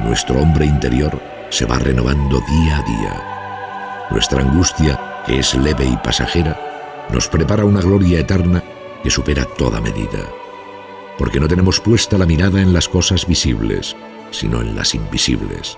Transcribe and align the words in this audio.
nuestro 0.00 0.40
hombre 0.40 0.64
interior 0.64 1.20
se 1.50 1.66
va 1.66 1.78
renovando 1.78 2.40
día 2.40 2.78
a 2.78 2.82
día. 2.82 3.22
Nuestra 4.10 4.42
angustia, 4.42 5.22
que 5.26 5.38
es 5.38 5.54
leve 5.54 5.86
y 5.86 5.96
pasajera, 5.96 6.58
nos 7.12 7.28
prepara 7.28 7.64
una 7.64 7.80
gloria 7.80 8.20
eterna 8.20 8.62
que 9.02 9.10
supera 9.10 9.44
toda 9.44 9.80
medida. 9.80 10.20
Porque 11.18 11.40
no 11.40 11.48
tenemos 11.48 11.80
puesta 11.80 12.16
la 12.16 12.26
mirada 12.26 12.60
en 12.60 12.72
las 12.72 12.88
cosas 12.88 13.26
visibles, 13.26 13.96
sino 14.30 14.60
en 14.60 14.76
las 14.76 14.94
invisibles. 14.94 15.76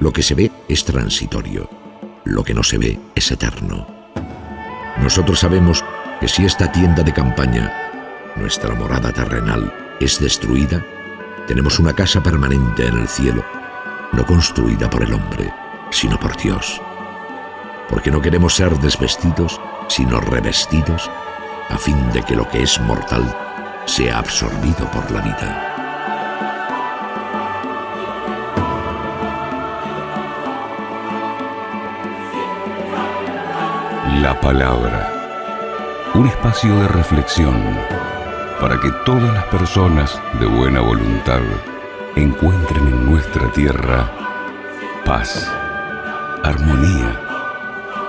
Lo 0.00 0.12
que 0.12 0.22
se 0.22 0.34
ve 0.34 0.50
es 0.68 0.84
transitorio, 0.84 1.68
lo 2.24 2.44
que 2.44 2.54
no 2.54 2.62
se 2.62 2.78
ve 2.78 2.98
es 3.14 3.30
eterno. 3.30 3.86
Nosotros 5.02 5.40
sabemos 5.40 5.84
que 6.20 6.28
si 6.28 6.44
esta 6.44 6.70
tienda 6.70 7.02
de 7.02 7.12
campaña, 7.12 7.72
nuestra 8.36 8.74
morada 8.74 9.12
terrenal, 9.12 9.72
es 10.00 10.18
destruida, 10.20 10.84
tenemos 11.46 11.78
una 11.78 11.92
casa 11.92 12.22
permanente 12.22 12.86
en 12.86 12.98
el 12.98 13.08
cielo, 13.08 13.44
no 14.12 14.24
construida 14.24 14.88
por 14.88 15.02
el 15.02 15.12
hombre, 15.12 15.52
sino 15.90 16.18
por 16.18 16.36
Dios. 16.36 16.80
Porque 17.88 18.10
no 18.10 18.20
queremos 18.20 18.54
ser 18.54 18.76
desvestidos, 18.78 19.60
sino 19.88 20.20
revestidos, 20.20 21.10
a 21.68 21.78
fin 21.78 22.10
de 22.12 22.22
que 22.22 22.36
lo 22.36 22.48
que 22.48 22.62
es 22.62 22.80
mortal 22.80 23.36
sea 23.86 24.18
absorbido 24.18 24.90
por 24.90 25.10
la 25.10 25.20
vida. 25.20 25.66
La 34.20 34.38
palabra. 34.40 35.16
Un 36.14 36.26
espacio 36.26 36.76
de 36.80 36.88
reflexión 36.88 37.54
para 38.60 38.78
que 38.78 38.90
todas 39.04 39.32
las 39.32 39.44
personas 39.44 40.20
de 40.38 40.46
buena 40.46 40.80
voluntad 40.80 41.40
encuentren 42.14 42.86
en 42.86 43.10
nuestra 43.10 43.50
tierra 43.52 44.10
paz, 45.04 45.50
armonía, 46.42 47.20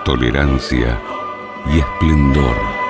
tolerancia 0.03 0.99
y 1.73 1.79
esplendor. 1.79 2.80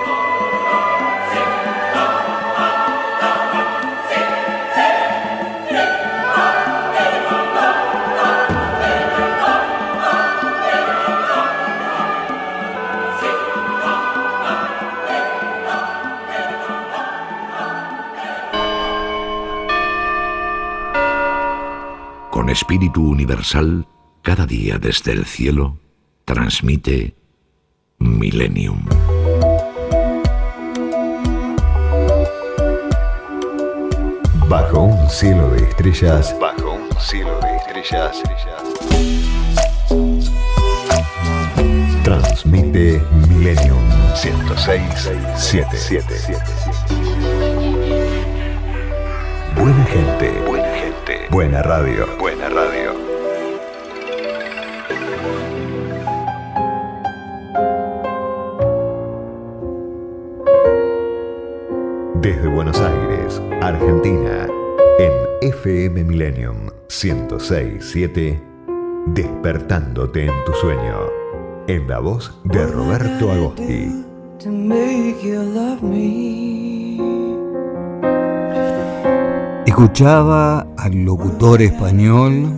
Espíritu 22.51 23.01
Universal, 23.09 23.87
cada 24.23 24.45
día 24.45 24.77
desde 24.77 25.13
el 25.13 25.25
cielo, 25.25 25.77
transmite 26.25 27.15
Millennium. 27.97 28.83
Bajo 34.49 34.81
un 34.81 35.09
cielo 35.09 35.49
de 35.51 35.63
estrellas. 35.63 36.35
Bajo 36.41 36.73
un 36.73 36.89
cielo 36.99 37.39
de 37.39 37.55
estrellas. 37.55 38.21
Transmite 42.03 43.01
Millennium 43.29 43.79
106 44.15 45.09
Buena 49.55 49.85
gente. 49.85 50.31
Buena 50.35 50.39
gente. 50.39 50.50
Buena 51.31 51.61
radio. 51.61 52.05
Buena 52.19 52.49
radio. 52.49 52.91
Desde 62.15 62.47
Buenos 62.49 62.77
Aires, 62.81 63.41
Argentina, 63.61 64.45
en 64.99 65.13
FM 65.41 66.03
Millennium 66.03 66.69
1067, 66.89 68.43
despertándote 69.07 70.25
en 70.25 70.33
tu 70.45 70.51
sueño, 70.55 70.97
en 71.69 71.87
la 71.87 71.99
voz 71.99 72.37
de 72.43 72.67
Roberto 72.67 73.31
Agosti. 73.31 74.03
Escuchaba 79.71 80.67
al 80.75 81.05
locutor 81.05 81.61
español 81.61 82.53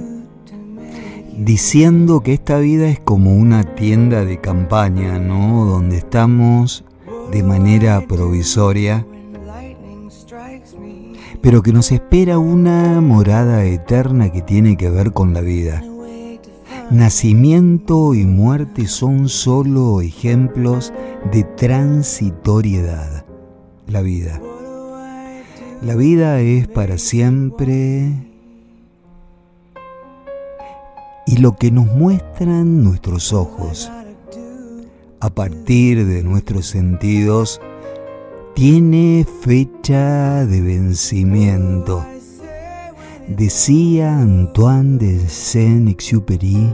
diciendo 1.38 2.22
que 2.22 2.34
esta 2.34 2.58
vida 2.58 2.88
es 2.88 3.00
como 3.00 3.36
una 3.36 3.76
tienda 3.76 4.26
de 4.26 4.42
campaña, 4.42 5.20
¿no? 5.20 5.68
Donde 5.68 5.98
estamos 5.98 6.84
de 7.32 7.44
manera 7.44 8.02
provisoria, 8.08 9.06
pero 11.40 11.62
que 11.62 11.72
nos 11.72 11.92
espera 11.92 12.40
una 12.40 13.00
morada 13.00 13.64
eterna 13.64 14.32
que 14.32 14.42
tiene 14.42 14.76
que 14.76 14.90
ver 14.90 15.12
con 15.12 15.36
la 15.36 15.42
vida. 15.42 15.84
Nacimiento 16.90 18.16
y 18.16 18.26
muerte 18.26 18.88
son 18.88 19.30
solo 19.30 20.02
ejemplos 20.02 20.92
de 21.32 21.44
transitoriedad. 21.44 23.24
La 23.86 24.02
vida. 24.02 24.42
La 25.86 25.96
vida 25.96 26.40
es 26.40 26.70
para 26.70 26.98
siempre 26.98 28.14
y 31.28 31.38
lo 31.38 31.58
que 31.58 31.72
nos 31.72 31.88
muestran 31.88 32.86
nuestros 32.86 33.34
ojos 33.34 33.92
a 35.20 35.30
partir 35.30 36.06
de 36.06 36.24
nuestros 36.24 36.68
sentidos 36.68 37.60
tiene 38.56 39.26
fecha 39.42 40.46
de 40.46 40.62
vencimiento. 40.62 42.06
Decía 43.28 44.20
Antoine 44.20 44.98
de 44.98 45.28
Saint-Exupéry 45.28 46.74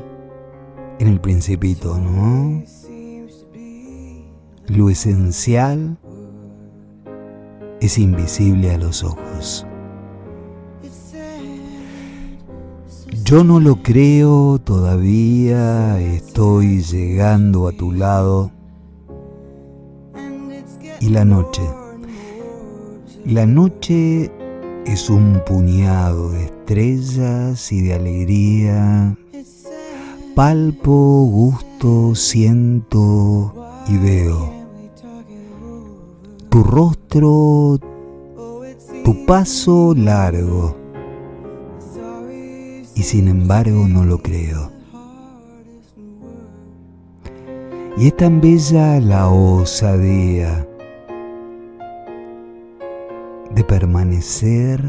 en 1.00 1.08
el 1.08 1.20
Principito, 1.20 1.98
¿no? 1.98 2.64
Lo 4.68 4.92
esencial 4.92 5.98
es 7.82 7.98
invisible 7.98 8.72
a 8.72 8.78
los 8.78 9.04
ojos. 9.04 9.66
Yo 13.24 13.44
no 13.44 13.60
lo 13.60 13.82
creo 13.84 14.60
todavía, 14.60 16.00
estoy 16.00 16.82
llegando 16.82 17.68
a 17.68 17.72
tu 17.72 17.92
lado. 17.92 18.52
Y 21.00 21.10
la 21.10 21.26
noche. 21.26 21.62
La 23.26 23.46
noche 23.46 24.32
es 24.86 25.10
un 25.10 25.42
puñado 25.46 26.32
de 26.32 26.46
estrellas 26.46 27.72
y 27.72 27.82
de 27.82 27.94
alegría. 27.94 29.16
Palpo, 30.36 31.28
gusto, 31.30 32.16
siento 32.16 33.54
y 33.88 33.98
veo 33.98 34.59
tu 36.50 36.64
rostro, 36.64 37.78
tu 39.04 39.26
paso 39.26 39.94
largo. 39.96 40.76
Y 42.96 43.04
sin 43.04 43.28
embargo 43.28 43.88
no 43.88 44.04
lo 44.04 44.18
creo. 44.18 44.72
Y 47.98 48.08
es 48.08 48.18
tan 48.18 48.42
bella 48.42 49.00
la 49.00 49.30
osadía 49.30 50.68
de 53.54 53.64
permanecer 53.64 54.84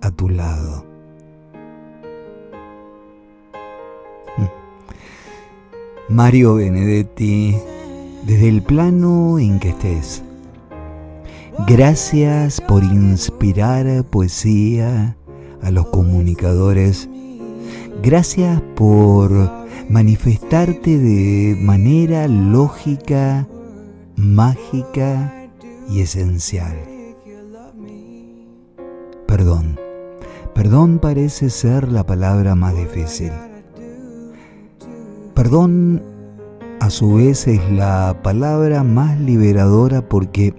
a 0.00 0.10
tu 0.10 0.28
lado. 0.28 0.84
Mario 6.08 6.54
Benedetti, 6.54 7.54
desde 8.26 8.48
el 8.48 8.62
plano 8.62 9.38
en 9.38 9.60
que 9.60 9.70
estés 9.70 10.24
Gracias 11.66 12.60
por 12.60 12.84
inspirar 12.84 14.04
poesía 14.04 15.16
a 15.60 15.70
los 15.70 15.86
comunicadores. 15.88 17.08
Gracias 18.02 18.62
por 18.76 19.30
manifestarte 19.90 20.98
de 20.98 21.56
manera 21.60 22.28
lógica, 22.28 23.48
mágica 24.16 25.50
y 25.90 26.00
esencial. 26.00 26.76
Perdón. 29.26 29.78
Perdón 30.54 30.98
parece 31.00 31.50
ser 31.50 31.92
la 31.92 32.06
palabra 32.06 32.54
más 32.54 32.74
difícil. 32.76 33.32
Perdón 35.34 36.02
a 36.80 36.90
su 36.90 37.14
vez 37.14 37.46
es 37.46 37.60
la 37.72 38.20
palabra 38.22 38.84
más 38.84 39.20
liberadora 39.20 40.08
porque 40.08 40.54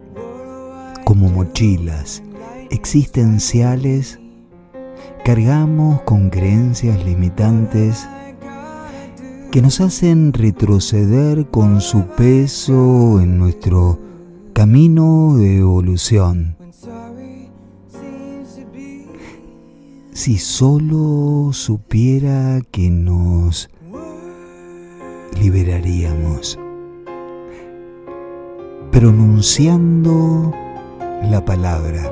como 1.10 1.28
mochilas 1.28 2.22
existenciales 2.70 4.20
cargamos 5.26 6.04
con 6.04 6.30
creencias 6.30 7.04
limitantes 7.04 8.08
que 9.52 9.60
nos 9.60 9.82
hacen 9.82 10.34
retroceder 10.34 11.48
con 11.48 11.82
su 11.82 12.04
peso 12.10 13.20
en 13.20 13.40
nuestro 13.40 13.98
camino 14.54 15.36
de 15.36 15.58
evolución. 15.58 16.56
Si 20.14 20.38
solo 20.38 21.54
supiera 21.54 22.62
que 22.70 22.92
nos 22.92 23.68
liberaríamos, 25.42 26.60
pronunciando 28.92 30.54
la 31.24 31.44
palabra. 31.44 32.04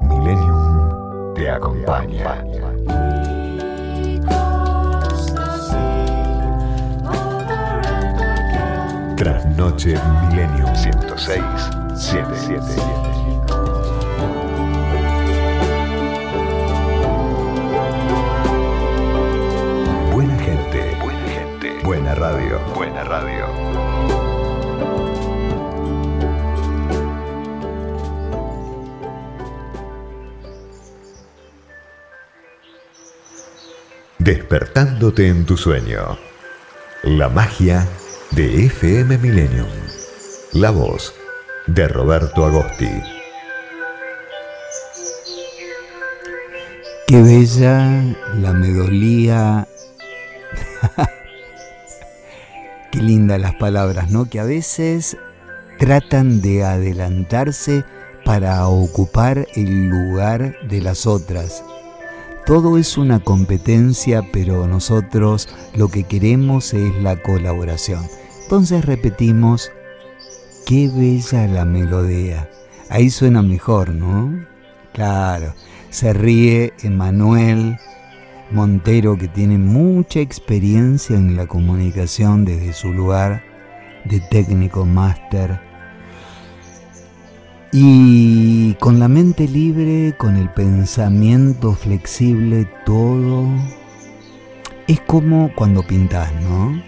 Millennium 0.00 1.34
te 1.34 1.50
acompaña. 1.50 2.42
Trasnoche 9.16 9.98
Millennium 10.30 10.74
106 10.74 11.42
77. 11.94 12.60
Buena 20.12 20.38
gente, 20.38 20.96
buena 21.02 21.28
gente, 21.28 21.84
buena 21.84 22.14
radio, 22.14 22.60
buena 22.74 23.04
radio. 23.04 23.45
Despertándote 34.48 35.26
en 35.26 35.44
tu 35.44 35.56
sueño. 35.56 36.16
La 37.02 37.28
magia 37.28 37.84
de 38.30 38.66
FM 38.66 39.18
Millennium. 39.18 39.66
La 40.52 40.70
voz 40.70 41.12
de 41.66 41.88
Roberto 41.88 42.44
Agosti. 42.44 42.88
Qué 47.08 47.22
bella 47.22 48.04
la 48.40 48.52
medolía. 48.52 49.66
Qué 52.92 53.02
lindas 53.02 53.40
las 53.40 53.56
palabras, 53.56 54.10
¿no? 54.10 54.30
Que 54.30 54.38
a 54.38 54.44
veces 54.44 55.16
tratan 55.80 56.40
de 56.40 56.62
adelantarse 56.62 57.82
para 58.24 58.64
ocupar 58.68 59.48
el 59.56 59.88
lugar 59.88 60.54
de 60.68 60.82
las 60.82 61.04
otras. 61.04 61.64
Todo 62.46 62.78
es 62.78 62.96
una 62.96 63.18
competencia, 63.18 64.22
pero 64.32 64.68
nosotros 64.68 65.48
lo 65.74 65.88
que 65.88 66.04
queremos 66.04 66.74
es 66.74 66.94
la 67.02 67.20
colaboración. 67.20 68.06
Entonces 68.44 68.84
repetimos, 68.84 69.72
qué 70.64 70.88
bella 70.88 71.48
la 71.48 71.64
melodía. 71.64 72.48
Ahí 72.88 73.10
suena 73.10 73.42
mejor, 73.42 73.88
¿no? 73.88 74.46
Claro, 74.92 75.54
se 75.90 76.12
ríe 76.12 76.72
Emanuel 76.84 77.78
Montero, 78.52 79.18
que 79.18 79.26
tiene 79.26 79.58
mucha 79.58 80.20
experiencia 80.20 81.16
en 81.16 81.34
la 81.34 81.48
comunicación 81.48 82.44
desde 82.44 82.72
su 82.74 82.92
lugar 82.92 83.42
de 84.04 84.20
técnico 84.20 84.84
máster. 84.84 85.65
Y 87.78 88.72
con 88.80 88.98
la 88.98 89.06
mente 89.06 89.46
libre, 89.46 90.14
con 90.16 90.36
el 90.36 90.48
pensamiento 90.48 91.74
flexible, 91.74 92.66
todo 92.86 93.50
es 94.86 94.98
como 95.02 95.54
cuando 95.54 95.82
pintas, 95.82 96.32
¿no? 96.40 96.82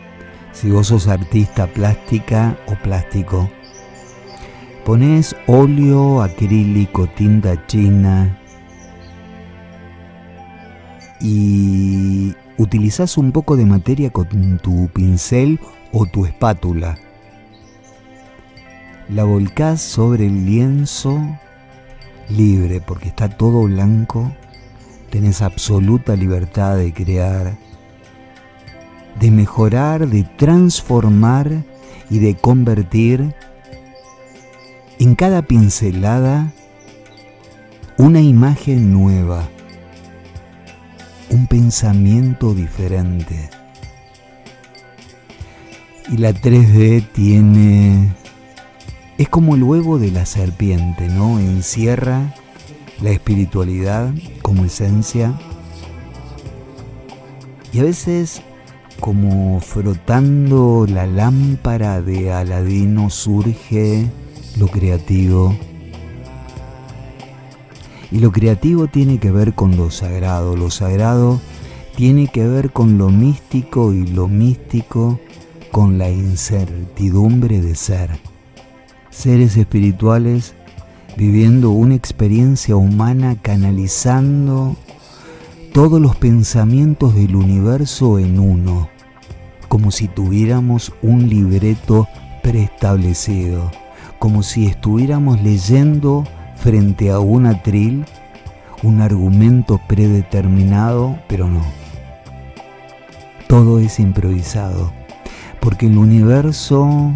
Si 0.52 0.70
vos 0.70 0.87
sos 0.87 1.06
artista 1.06 1.67
plástica 1.67 2.56
o 2.69 2.75
plástico, 2.82 3.50
pones 4.87 5.37
óleo, 5.46 6.23
acrílico, 6.23 7.06
tinta 7.06 7.67
china 7.67 8.38
y 11.20 12.35
utilizás 12.56 13.19
un 13.19 13.32
poco 13.32 13.58
de 13.58 13.67
materia 13.67 14.08
con 14.08 14.58
tu 14.58 14.88
pincel 14.94 15.61
o 15.93 16.06
tu 16.06 16.25
espátula 16.25 16.99
la 19.08 19.25
volcás 19.25 19.81
sobre 19.81 20.26
el 20.26 20.44
lienzo 20.44 21.20
libre, 22.28 22.81
porque 22.81 23.08
está 23.08 23.28
todo 23.28 23.62
blanco, 23.62 24.32
tenés 25.10 25.40
absoluta 25.40 26.14
libertad 26.14 26.76
de 26.76 26.93
crear, 26.93 27.56
de 29.19 29.31
mejorar, 29.31 30.08
de 30.08 30.25
transformar 30.25 31.64
y 32.10 32.19
de 32.19 32.37
convertir 32.37 33.34
en 34.99 35.14
cada 35.14 35.43
pincelada 35.43 36.52
una 37.96 38.20
imagen 38.20 38.93
nueva, 38.93 39.49
un 41.31 41.46
pensamiento 41.46 42.54
diferente. 42.54 43.50
Y 46.11 46.16
la 46.16 46.32
3D 46.32 47.06
tiene 47.12 48.14
es 49.18 49.28
como 49.28 49.56
el 49.56 49.64
huevo 49.64 49.98
de 49.98 50.12
la 50.12 50.24
serpiente, 50.24 51.08
¿no? 51.08 51.40
Encierra 51.40 52.34
la 53.02 53.10
espiritualidad 53.10 54.14
como 54.42 54.64
esencia. 54.64 55.34
Y 57.72 57.80
a 57.80 57.82
veces, 57.82 58.42
como 59.00 59.58
frotando 59.60 60.87
la 60.88 61.08
lámpara 61.08 62.00
de 62.00 62.32
Aladino, 62.32 63.10
surge 63.10 64.08
lo 64.56 64.68
creativo. 64.68 65.56
Y 68.12 68.20
lo 68.20 68.30
creativo 68.30 68.87
tiene 68.87 69.18
que 69.18 69.32
ver 69.32 69.54
con 69.54 69.76
lo 69.76 69.90
sagrado. 69.90 70.56
Lo 70.56 70.70
sagrado 70.70 71.40
tiene 71.96 72.28
que 72.28 72.46
ver 72.46 72.70
con 72.70 72.98
lo 72.98 73.08
místico 73.08 73.92
y 73.92 74.06
lo 74.06 74.28
místico 74.28 75.18
con 75.72 75.98
la 75.98 76.08
incertidumbre 76.08 77.60
de 77.60 77.75
ser 77.75 78.27
seres 79.18 79.56
espirituales 79.56 80.54
viviendo 81.16 81.70
una 81.70 81.96
experiencia 81.96 82.76
humana 82.76 83.37
canalizando 83.42 84.76
todos 85.72 86.00
los 86.00 86.14
pensamientos 86.14 87.16
del 87.16 87.34
universo 87.34 88.20
en 88.20 88.38
uno, 88.38 88.88
como 89.66 89.90
si 89.90 90.06
tuviéramos 90.06 90.92
un 91.02 91.28
libreto 91.28 92.06
preestablecido, 92.44 93.72
como 94.20 94.44
si 94.44 94.66
estuviéramos 94.66 95.42
leyendo 95.42 96.25
frente 96.54 97.10
a 97.10 97.18
un 97.18 97.46
atril 97.46 98.04
un 98.84 99.00
argumento 99.00 99.80
predeterminado, 99.88 101.18
pero 101.26 101.48
no. 101.48 101.62
Todo 103.48 103.80
es 103.80 103.98
improvisado, 103.98 104.92
porque 105.60 105.87
el 105.87 105.98
universo 105.98 107.12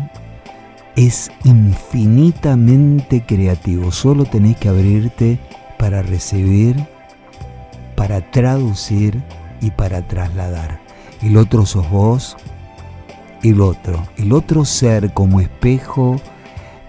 es 0.96 1.30
infinitamente 1.44 3.24
creativo. 3.24 3.92
Solo 3.92 4.24
tenés 4.24 4.56
que 4.56 4.68
abrirte 4.68 5.38
para 5.78 6.02
recibir, 6.02 6.86
para 7.96 8.20
traducir 8.30 9.22
y 9.60 9.70
para 9.70 10.06
trasladar. 10.06 10.80
El 11.22 11.36
otro 11.36 11.66
sos 11.66 11.88
vos, 11.90 12.36
el 13.42 13.60
otro. 13.60 14.06
El 14.16 14.32
otro 14.32 14.64
ser 14.64 15.12
como 15.12 15.40
espejo 15.40 16.20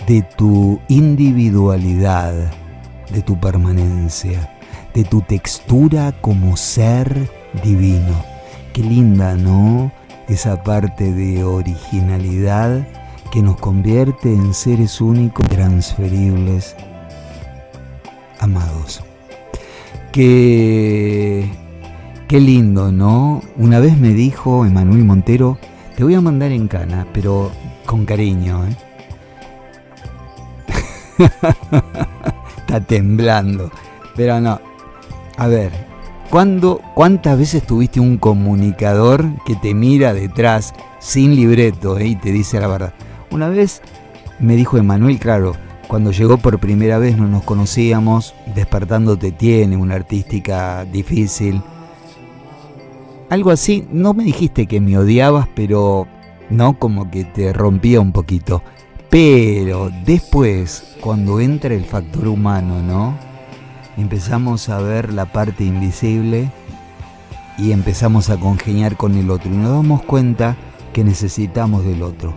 de 0.07 0.22
tu 0.22 0.79
individualidad, 0.89 2.33
de 3.12 3.22
tu 3.22 3.39
permanencia, 3.39 4.50
de 4.93 5.03
tu 5.03 5.22
textura 5.22 6.12
como 6.22 6.57
ser 6.57 7.29
divino. 7.63 8.24
Qué 8.74 8.81
linda, 8.81 9.36
¿no? 9.36 9.91
Esa 10.27 10.63
parte 10.63 11.12
de 11.12 11.43
originalidad 11.43 12.86
que 13.34 13.42
nos 13.42 13.58
convierte 13.58 14.32
en 14.32 14.54
seres 14.54 15.02
únicos, 15.02 15.48
transferibles, 15.48 16.75
amados. 18.40 19.02
Qué, 20.12 21.50
qué 22.28 22.40
lindo, 22.40 22.92
¿no? 22.92 23.42
Una 23.58 23.80
vez 23.80 23.98
me 23.98 24.10
dijo 24.10 24.68
Emanuel 24.68 25.04
Montero, 25.04 25.58
te 25.98 26.04
voy 26.04 26.13
a 26.13 26.22
mandar 26.22 26.52
en 26.52 26.68
cana, 26.68 27.08
pero 27.12 27.50
con 27.88 28.06
cariño, 28.06 28.68
¿eh? 28.68 28.78
Está 32.58 32.82
temblando. 32.82 33.72
Pero 34.16 34.40
no. 34.42 34.62
A 35.38 35.48
ver, 35.48 35.72
¿cuándo, 36.30 36.82
¿cuántas 36.94 37.40
veces 37.40 37.66
tuviste 37.66 38.00
un 38.00 38.20
comunicador 38.20 39.25
que 39.44 39.56
te 39.56 39.74
mira 39.74 40.13
detrás 40.13 40.75
sin 41.00 41.36
libreto 41.36 41.98
eh, 41.98 42.10
y 42.10 42.16
te 42.16 42.32
dice 42.32 42.60
la 42.60 42.68
verdad? 42.68 42.94
Una 43.34 43.50
vez 43.50 43.82
me 44.38 44.56
dijo 44.56 44.78
Emanuel, 44.78 45.18
claro, 45.18 45.56
cuando 45.88 46.12
llegó 46.12 46.38
por 46.38 46.60
primera 46.60 47.00
vez 47.00 47.18
no 47.18 47.28
nos 47.28 47.42
conocíamos, 47.42 48.36
despertando 48.54 49.18
te 49.18 49.32
tiene, 49.32 49.75
una 49.75 49.96
artística 49.96 50.86
difícil. 50.86 51.60
Algo 53.32 53.50
así, 53.50 53.88
no 53.92 54.13
me 54.13 54.24
dijiste 54.24 54.68
que 54.68 54.80
me 54.80 55.00
odiabas, 55.00 55.48
pero 55.56 56.06
no 56.52 56.78
como 56.78 57.10
que 57.10 57.24
te 57.24 57.54
rompía 57.54 58.02
un 58.02 58.12
poquito. 58.12 58.62
Pero 59.10 59.90
después, 60.06 60.96
cuando 61.02 61.40
entra 61.40 61.74
el 61.74 61.86
factor 61.86 62.28
humano, 62.28 62.84
¿no? 62.84 63.18
Empezamos 63.98 64.70
a 64.70 64.78
ver 64.78 65.12
la 65.12 65.25
parte 65.25 65.63
invisible 65.63 66.52
y 67.58 67.72
empezamos 67.72 68.30
a 68.30 68.40
congeniar 68.40 68.96
con 68.96 69.18
el 69.18 69.32
otro 69.32 69.52
y 69.52 69.58
nos 69.58 69.72
damos 69.72 70.04
cuenta 70.04 70.56
que 70.94 71.04
necesitamos 71.04 71.84
del 71.84 72.04
otro. 72.04 72.36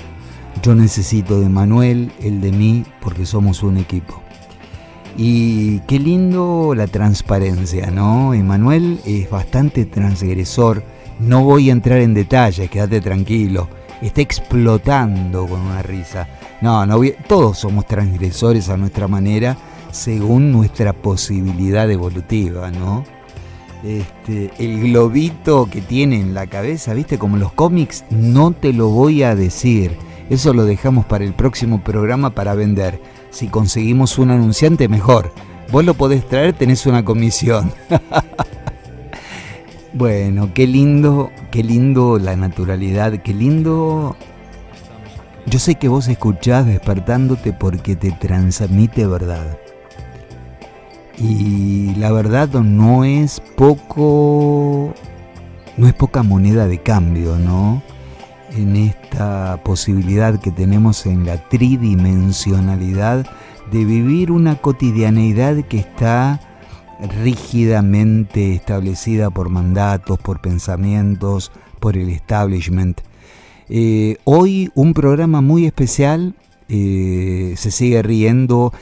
Yo 0.63 0.75
necesito 0.75 1.41
de 1.41 1.49
Manuel, 1.49 2.13
el 2.21 2.41
de 2.41 2.53
mí, 2.53 2.85
porque 3.01 3.27
somos 3.27 3.63
un 3.63 3.77
equipo. 3.77 4.23
Y 5.19 5.81
qué 5.81 5.99
lindo 5.99 6.75
la 6.77 6.87
transparencia, 6.87 7.91
¿no? 7.91 8.35
Emanuel 8.35 9.01
es 9.07 9.31
bastante 9.31 9.87
transgresor. 9.87 10.83
No 11.21 11.43
voy 11.43 11.71
a 11.71 11.73
entrar 11.73 12.01
en 12.01 12.13
detalles, 12.13 12.69
quédate 12.69 13.01
tranquilo. 13.01 13.69
Está 14.03 14.21
explotando 14.21 15.47
con 15.47 15.61
una 15.61 15.83
risa. 15.83 16.29
No, 16.61 16.85
no 16.85 17.01
todos 17.27 17.59
somos 17.59 17.87
transgresores 17.87 18.69
a 18.69 18.77
nuestra 18.77 19.09
manera, 19.09 19.57
según 19.91 20.53
nuestra 20.53 20.93
posibilidad 20.93 21.91
evolutiva, 21.91 22.71
¿no? 22.71 23.05
Este, 23.83 24.51
el 24.59 24.81
globito 24.83 25.69
que 25.71 25.81
tiene 25.81 26.21
en 26.21 26.35
la 26.35 26.47
cabeza, 26.47 26.93
viste, 26.93 27.19
como 27.19 27.39
los 27.39 27.53
cómics, 27.53 28.05
no 28.11 28.51
te 28.53 28.75
lo 28.75 28.89
voy 28.89 29.23
a 29.23 29.35
decir. 29.35 29.97
Eso 30.31 30.53
lo 30.53 30.65
dejamos 30.65 31.07
para 31.07 31.25
el 31.25 31.35
próximo 31.35 31.83
programa 31.83 32.31
para 32.31 32.55
vender. 32.55 33.01
Si 33.31 33.49
conseguimos 33.49 34.19
un 34.19 34.31
anunciante, 34.31 34.89
mejor. 34.89 35.33
Vos 35.71 35.85
lo 35.85 35.95
podés 35.95 36.27
traer, 36.27 36.53
tenés 36.53 36.87
una 36.87 37.05
comisión. 37.05 37.73
bueno, 39.93 40.53
qué 40.55 40.67
lindo, 40.67 41.31
qué 41.51 41.63
lindo 41.63 42.19
la 42.19 42.37
naturalidad, 42.37 43.21
qué 43.23 43.35
lindo 43.35 44.17
yo 45.49 45.61
sé 45.61 45.77
que 45.77 45.87
vos 45.87 46.09
escuchás 46.09 46.67
despertándote 46.67 47.53
porque 47.53 47.95
te 47.95 48.11
transmite 48.11 49.07
verdad. 49.07 49.57
Y 51.19 51.95
la 51.95 52.11
verdad 52.11 52.49
no 52.49 53.05
es 53.05 53.41
poco, 53.57 54.93
no 55.77 55.87
es 55.87 55.95
poca 55.95 56.25
moneda 56.25 56.67
de 56.67 56.79
cambio, 56.79 57.39
¿no? 57.39 57.81
En 58.57 58.75
esta 58.75 59.61
posibilidad 59.63 60.41
que 60.41 60.51
tenemos 60.51 61.05
en 61.05 61.27
la 61.27 61.37
tridimensionalidad 61.37 63.27
de 63.71 63.85
vivir 63.85 64.33
una 64.33 64.57
cotidianeidad 64.57 65.63
que 65.67 65.77
está 65.77 66.41
rígidamente 67.23 68.55
establecida 68.55 69.29
por 69.29 69.51
mandatos, 69.51 70.19
por 70.19 70.41
pensamientos, 70.41 71.53
por 71.81 71.99
el 71.99 72.09
establishment. 72.09 73.03
Eh, 73.69 74.17
hoy 74.25 74.71
un 74.75 74.95
programa 74.95 75.43
muy 75.43 75.67
especial, 75.67 76.35
eh, 76.71 77.53
se 77.59 77.71
sigue 77.71 78.03
riendo. 78.03 78.73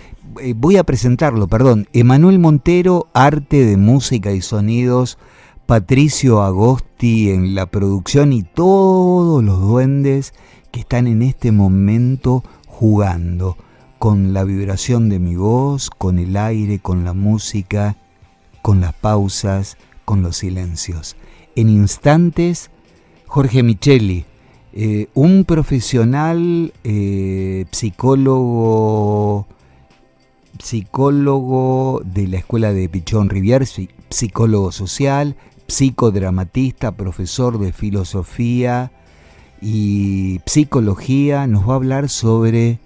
Eh, 0.40 0.54
voy 0.56 0.76
a 0.76 0.84
presentarlo, 0.84 1.48
perdón. 1.48 1.88
Emanuel 1.92 2.38
Montero, 2.38 3.08
Arte 3.12 3.64
de 3.64 3.76
Música 3.76 4.30
y 4.30 4.40
Sonidos. 4.40 5.18
Patricio 5.66 6.42
Agosti 6.42 7.30
en 7.30 7.54
la 7.54 7.64
producción 7.64 8.34
y 8.34 8.42
todos 8.42 9.42
los 9.42 9.60
duendes 9.62 10.34
que 10.70 10.80
están 10.80 11.06
en 11.06 11.22
este 11.22 11.52
momento 11.52 12.44
jugando 12.66 13.56
con 13.98 14.34
la 14.34 14.44
vibración 14.44 15.08
de 15.08 15.18
mi 15.18 15.36
voz, 15.36 15.88
con 15.88 16.18
el 16.18 16.36
aire, 16.36 16.80
con 16.80 17.02
la 17.02 17.14
música, 17.14 17.96
con 18.60 18.82
las 18.82 18.92
pausas, 18.92 19.78
con 20.04 20.20
los 20.20 20.36
silencios. 20.36 21.16
En 21.56 21.70
instantes, 21.70 22.70
Jorge 23.26 23.62
Micheli, 23.62 24.26
eh, 24.74 25.08
un 25.14 25.44
profesional 25.46 26.74
eh, 26.84 27.64
psicólogo 27.70 29.46
psicólogo 30.62 32.02
de 32.04 32.28
la 32.28 32.38
escuela 32.38 32.72
de 32.72 32.88
Pichón 32.88 33.28
Rivière, 33.28 33.66
psicólogo 34.10 34.70
social, 34.72 35.36
psicodramatista, 35.66 36.92
profesor 36.92 37.58
de 37.58 37.72
filosofía 37.72 38.92
y 39.60 40.40
psicología, 40.46 41.46
nos 41.46 41.68
va 41.68 41.72
a 41.72 41.76
hablar 41.76 42.08
sobre 42.08 42.78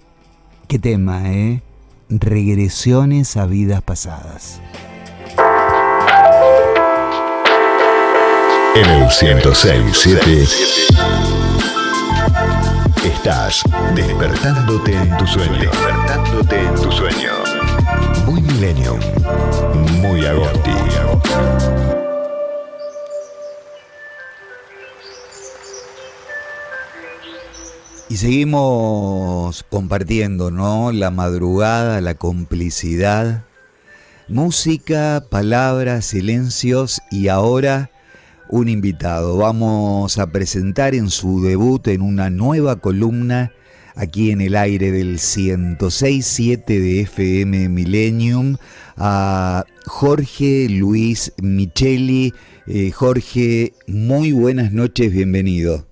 qué 0.67 0.79
tema, 0.79 1.31
eh? 1.31 1.61
Regresiones 2.09 3.37
a 3.37 3.45
vidas 3.45 3.81
pasadas. 3.81 4.59
En 8.75 8.85
el 8.85 9.07
106.7 9.07 11.09
Estás 13.03 13.63
despertándote 13.95 14.93
en 14.93 15.17
tu 15.17 15.27
sueño. 15.27 15.59
Despertándote 15.59 16.61
en 16.61 16.75
tu 16.75 16.91
sueño. 16.91 17.31
Muy 18.25 18.41
Millennium. 18.41 18.99
Muy 20.01 20.25
Agosti. 20.25 20.71
Y 28.09 28.17
seguimos 28.17 29.63
compartiendo, 29.69 30.49
¿no? 30.49 30.91
La 30.91 31.11
madrugada, 31.11 32.01
la 32.01 32.15
complicidad, 32.15 33.45
música, 34.27 35.23
palabras, 35.29 36.05
silencios 36.05 37.01
y 37.11 37.27
ahora 37.27 37.91
un 38.49 38.67
invitado. 38.67 39.37
Vamos 39.37 40.17
a 40.17 40.31
presentar 40.31 40.95
en 40.95 41.11
su 41.11 41.43
debut 41.43 41.87
en 41.87 42.01
una 42.01 42.31
nueva 42.31 42.77
columna 42.77 43.51
aquí 43.93 44.31
en 44.31 44.41
el 44.41 44.55
aire 44.55 44.91
del 44.91 45.19
106.7 45.19 46.65
de 46.65 47.01
FM 47.01 47.69
Millennium 47.69 48.57
a 48.97 49.65
Jorge 49.85 50.67
Luis 50.67 51.31
Micheli. 51.43 52.33
Eh, 52.65 52.89
Jorge, 52.89 53.73
muy 53.85 54.31
buenas 54.31 54.71
noches, 54.71 55.13
bienvenido. 55.13 55.88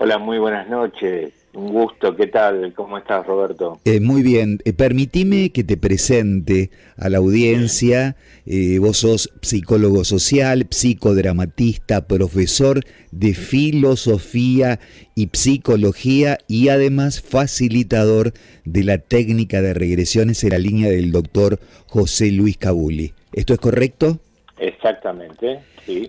Hola, 0.00 0.18
muy 0.18 0.38
buenas 0.38 0.68
noches. 0.68 1.32
Un 1.54 1.72
gusto, 1.72 2.14
¿qué 2.14 2.28
tal? 2.28 2.72
¿Cómo 2.76 2.98
estás, 2.98 3.26
Roberto? 3.26 3.80
Eh, 3.84 3.98
muy 3.98 4.22
bien. 4.22 4.60
Eh, 4.64 4.72
permitime 4.72 5.50
que 5.50 5.64
te 5.64 5.76
presente 5.76 6.70
a 6.96 7.08
la 7.08 7.18
audiencia. 7.18 8.14
Eh, 8.46 8.78
vos 8.78 8.98
sos 8.98 9.32
psicólogo 9.42 10.04
social, 10.04 10.68
psicodramatista, 10.70 12.06
profesor 12.06 12.84
de 13.10 13.34
filosofía 13.34 14.78
y 15.16 15.30
psicología 15.32 16.38
y 16.46 16.68
además 16.68 17.20
facilitador 17.20 18.34
de 18.64 18.84
la 18.84 18.98
técnica 18.98 19.62
de 19.62 19.74
regresiones 19.74 20.44
en 20.44 20.50
la 20.50 20.58
línea 20.58 20.90
del 20.90 21.10
doctor 21.10 21.58
José 21.88 22.30
Luis 22.30 22.56
Cabuli. 22.56 23.14
¿Esto 23.32 23.52
es 23.52 23.58
correcto? 23.58 24.20
Exactamente, 24.60 25.58
sí 25.84 26.08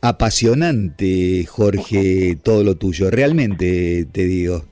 apasionante, 0.00 1.44
Jorge, 1.46 2.36
todo 2.42 2.64
lo 2.64 2.76
tuyo, 2.76 3.10
realmente 3.10 4.06
te 4.10 4.24
digo. 4.24 4.64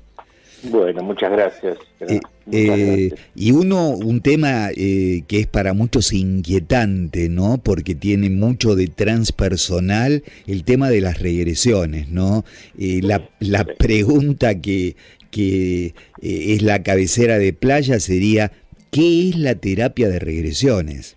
Bueno, 0.71 1.03
muchas 1.03 1.31
gracias. 1.31 1.77
Eh, 2.01 2.21
eh, 2.51 3.11
y 3.35 3.53
uno, 3.53 3.91
un 3.91 4.21
tema 4.21 4.71
eh, 4.77 5.23
que 5.29 5.41
es 5.41 5.47
para 5.47 5.75
muchos 5.75 6.13
inquietante, 6.13 7.29
¿no? 7.29 7.59
Porque 7.59 7.95
tiene 7.95 8.31
mucho 8.31 8.75
de 8.75 8.89
transpersonal, 8.89 10.25
el 10.47 10.65
tema 10.65 10.91
de 10.91 11.01
las 11.01 11.21
regresiones, 11.21 12.09
¿no? 12.09 12.45
la, 12.77 13.29
la 13.41 13.65
pregunta 13.65 14.61
que, 14.61 14.97
que 15.31 15.95
es 16.21 16.63
la 16.63 16.83
cabecera 16.83 17.39
de 17.39 17.53
playa 17.53 18.01
sería, 18.01 18.53
¿qué 18.91 19.29
es 19.29 19.37
la 19.37 19.55
terapia 19.55 20.09
de 20.09 20.19
regresiones? 20.19 21.16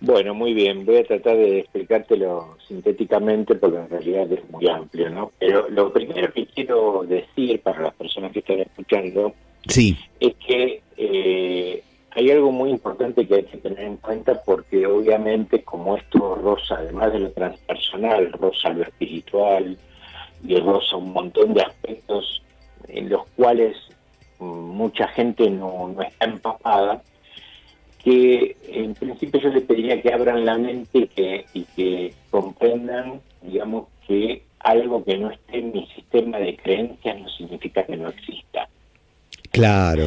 Bueno, 0.00 0.32
muy 0.34 0.54
bien. 0.54 0.86
Voy 0.86 0.96
a 0.96 1.04
tratar 1.04 1.36
de 1.36 1.60
explicártelo 1.60 2.56
sintéticamente 2.66 3.54
porque 3.54 3.78
en 3.78 3.90
realidad 3.90 4.32
es 4.32 4.48
muy 4.50 4.66
amplio, 4.68 5.10
¿no? 5.10 5.32
Pero 5.38 5.68
lo 5.68 5.92
primero 5.92 6.32
que 6.32 6.46
quiero 6.46 7.04
decir 7.06 7.60
para 7.60 7.82
las 7.82 7.94
personas 7.94 8.32
que 8.32 8.38
están 8.38 8.60
escuchando 8.60 9.34
sí. 9.68 9.98
es 10.18 10.34
que 10.36 10.82
eh, 10.96 11.82
hay 12.12 12.30
algo 12.30 12.50
muy 12.50 12.70
importante 12.70 13.26
que 13.26 13.34
hay 13.34 13.44
que 13.44 13.58
tener 13.58 13.80
en 13.80 13.96
cuenta 13.98 14.42
porque 14.42 14.86
obviamente 14.86 15.62
como 15.62 15.96
esto 15.96 16.34
rosa, 16.34 16.76
además 16.78 17.12
de 17.12 17.20
lo 17.20 17.30
transpersonal, 17.32 18.32
rosa 18.32 18.70
lo 18.70 18.82
espiritual 18.82 19.76
y 20.42 20.56
rosa 20.56 20.96
un 20.96 21.12
montón 21.12 21.52
de 21.52 21.62
aspectos 21.62 22.42
en 22.88 23.10
los 23.10 23.26
cuales 23.36 23.76
mm, 24.38 24.44
mucha 24.44 25.06
gente 25.08 25.48
no, 25.50 25.92
no 25.94 26.02
está 26.02 26.24
empapada, 26.24 27.02
que 28.02 28.56
en 28.68 28.94
principio 28.94 29.40
yo 29.40 29.48
le 29.50 29.60
pediría 29.60 30.00
que 30.00 30.12
abran 30.12 30.44
la 30.44 30.56
mente 30.56 31.08
que, 31.08 31.44
y 31.52 31.64
que 31.76 32.14
comprendan, 32.30 33.20
digamos, 33.42 33.88
que 34.06 34.42
algo 34.60 35.04
que 35.04 35.18
no 35.18 35.30
esté 35.30 35.58
en 35.58 35.72
mi 35.72 35.86
sistema 35.88 36.38
de 36.38 36.56
creencias 36.56 37.18
no 37.18 37.28
significa 37.28 37.84
que 37.84 37.96
no 37.96 38.08
exista. 38.08 38.68
Claro. 39.52 40.04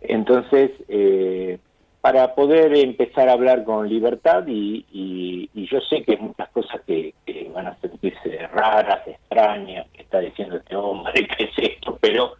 Entonces, 0.00 0.70
eh, 0.88 1.58
para 2.00 2.34
poder 2.34 2.76
empezar 2.76 3.28
a 3.28 3.32
hablar 3.32 3.64
con 3.64 3.88
libertad, 3.88 4.44
y, 4.46 5.48
yo 5.54 5.80
sé 5.80 6.02
que 6.02 6.12
hay 6.12 6.18
muchas 6.18 6.48
cosas 6.50 6.80
que, 6.86 7.12
van 7.52 7.66
a 7.66 7.76
sentirse 7.80 8.46
raras, 8.52 9.06
extrañas, 9.06 9.86
que 9.92 10.02
está 10.02 10.20
diciendo 10.20 10.56
este 10.56 10.76
hombre, 10.76 11.26
que 11.36 11.44
es 11.44 11.58
esto, 11.58 11.98
pero 12.00 12.34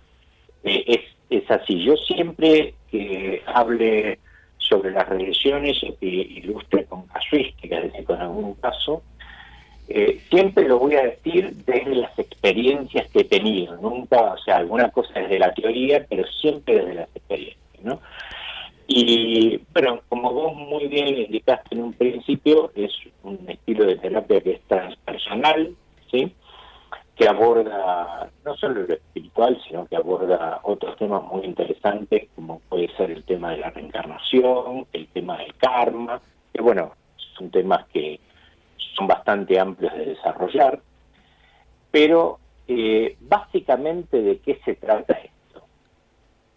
eh, 0.62 0.84
es, 0.86 1.00
es 1.30 1.50
así. 1.50 1.82
Yo 1.82 1.96
siempre 1.96 2.74
que 2.90 3.42
hable 3.46 4.18
sobre 4.68 4.90
las 4.90 5.08
religiones 5.08 5.82
o 5.84 5.96
que 5.98 6.06
ilustre 6.06 6.84
con 6.84 7.06
casuísticas, 7.06 7.84
es 7.84 7.92
decir, 7.92 8.04
con 8.04 8.20
algún 8.20 8.54
caso, 8.54 9.02
eh, 9.88 10.20
siempre 10.28 10.66
lo 10.66 10.78
voy 10.78 10.96
a 10.96 11.02
decir 11.02 11.52
desde 11.64 11.94
las 11.94 12.18
experiencias 12.18 13.08
que 13.10 13.20
he 13.20 13.24
tenido, 13.24 13.76
nunca, 13.76 14.34
o 14.34 14.38
sea, 14.38 14.56
alguna 14.56 14.90
cosa 14.90 15.20
desde 15.20 15.38
la 15.38 15.54
teoría, 15.54 16.04
pero 16.08 16.26
siempre 16.26 16.76
desde 16.76 16.94
las 16.94 17.08
experiencias, 17.14 17.82
¿no? 17.82 18.00
Y, 18.88 19.60
bueno, 19.72 20.00
como 20.08 20.32
vos 20.32 20.54
muy 20.54 20.86
bien 20.86 21.08
indicaste 21.08 21.74
en 21.74 21.82
un 21.82 21.92
principio, 21.92 22.70
es 22.74 22.92
un 23.22 23.38
estilo 23.48 23.84
de 23.84 23.96
terapia 23.96 24.40
que 24.40 24.52
es 24.52 24.60
transpersonal, 24.62 25.74
¿sí? 26.10 26.32
Que 27.16 27.26
aborda 27.26 28.30
no 28.44 28.56
solo 28.56 28.82
lo 28.82 28.94
espiritual, 28.94 29.58
sino 29.66 29.86
que 29.86 29.96
aborda 29.96 30.60
otros 30.64 30.96
temas 30.98 31.22
muy 31.24 31.46
interesantes, 31.46 32.28
como 32.34 32.60
puede 32.68 32.94
ser 32.94 33.10
el 33.10 33.24
tema 33.24 33.52
de 33.52 33.58
la 33.58 33.70
reencarnación, 33.70 34.86
el 34.92 35.08
tema 35.08 35.38
del 35.38 35.54
karma, 35.56 36.20
que 36.52 36.60
bueno, 36.60 36.92
son 37.36 37.50
temas 37.50 37.86
que 37.88 38.20
son 38.94 39.06
bastante 39.06 39.58
amplios 39.58 39.94
de 39.94 40.06
desarrollar, 40.06 40.80
pero 41.90 42.38
eh, 42.68 43.16
básicamente 43.20 44.20
de 44.20 44.38
qué 44.38 44.60
se 44.64 44.74
trata 44.74 45.14
esto. 45.14 45.62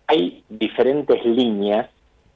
Hay 0.08 0.44
diferentes 0.50 1.24
líneas 1.26 1.90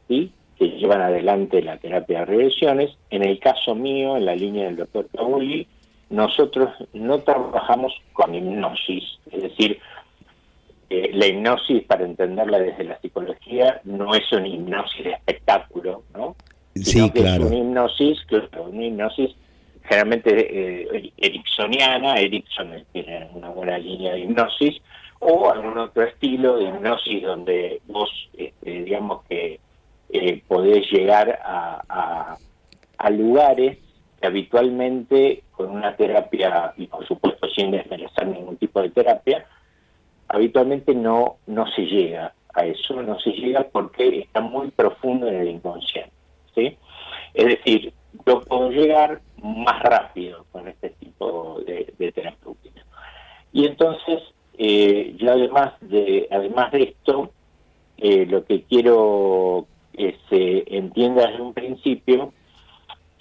¿sí? 0.07 0.31
que 0.57 0.69
llevan 0.69 1.01
adelante 1.01 1.61
la 1.61 1.77
terapia 1.77 2.19
de 2.19 2.25
regresiones. 2.25 2.97
En 3.09 3.23
el 3.23 3.39
caso 3.39 3.75
mío, 3.75 4.15
en 4.15 4.25
la 4.25 4.35
línea 4.35 4.65
del 4.65 4.77
doctor 4.77 5.07
Pauli, 5.07 5.67
nosotros 6.13 6.69
no 6.93 7.19
trabajamos 7.19 7.91
con 8.13 8.35
hipnosis, 8.35 9.03
es 9.31 9.41
decir, 9.41 9.79
eh, 10.91 11.09
la 11.11 11.25
hipnosis, 11.25 11.83
para 11.85 12.05
entenderla 12.05 12.59
desde 12.59 12.83
la 12.83 12.99
psicología, 13.01 13.81
no 13.83 14.13
es 14.13 14.31
una 14.31 14.47
hipnosis 14.47 15.05
de 15.05 15.11
espectáculo, 15.13 16.03
¿no? 16.13 16.35
Sí, 16.75 17.09
claro. 17.09 17.45
Es 17.45 17.49
una 17.49 17.57
hipnosis, 17.57 18.19
una 18.59 18.85
hipnosis 18.85 19.31
generalmente 19.85 20.29
eh, 20.93 21.11
ericksoniana, 21.17 22.15
Erickson 22.15 22.71
tiene 22.91 23.27
una 23.33 23.49
buena 23.49 23.79
línea 23.79 24.13
de 24.13 24.19
hipnosis, 24.19 24.81
o 25.17 25.49
algún 25.49 25.79
otro 25.79 26.03
estilo 26.03 26.57
de 26.57 26.65
hipnosis 26.65 27.23
donde 27.23 27.81
vos, 27.87 28.11
este, 28.37 28.83
digamos 28.83 29.23
que 29.27 29.59
eh, 30.09 30.43
podés 30.47 30.85
llegar 30.91 31.39
a, 31.43 32.37
a 32.99 33.09
lugares 33.09 33.79
habitualmente 34.27 35.43
con 35.51 35.69
una 35.69 35.95
terapia, 35.95 36.73
y 36.77 36.87
por 36.87 37.05
supuesto 37.07 37.47
sin 37.49 37.71
desmerecer 37.71 38.27
ningún 38.27 38.57
tipo 38.57 38.81
de 38.81 38.89
terapia, 38.89 39.45
habitualmente 40.27 40.93
no, 40.95 41.37
no 41.47 41.67
se 41.71 41.83
llega 41.83 42.33
a 42.53 42.65
eso, 42.65 43.01
no 43.01 43.19
se 43.19 43.31
llega 43.31 43.67
porque 43.71 44.19
está 44.19 44.41
muy 44.41 44.71
profundo 44.71 45.27
en 45.27 45.35
el 45.35 45.49
inconsciente. 45.49 46.13
¿sí? 46.55 46.77
Es 47.33 47.45
decir, 47.45 47.93
yo 48.25 48.41
puedo 48.41 48.69
llegar 48.69 49.21
más 49.41 49.81
rápido 49.83 50.45
con 50.51 50.67
este 50.67 50.91
tipo 50.91 51.61
de, 51.65 51.93
de. 51.97 52.13
Y 53.51 53.65
entonces, 53.65 54.21
eh, 54.57 55.15
yo 55.17 55.31
además 55.31 55.73
de, 55.81 56.27
además 56.31 56.71
de 56.71 56.83
esto, 56.83 57.31
eh, 57.97 58.25
lo 58.25 58.45
que 58.45 58.63
quiero 58.63 59.67
que 59.93 60.17
se 60.29 60.63
entienda 60.75 61.27
desde 61.27 61.41
un 61.41 61.53
principio 61.53 62.33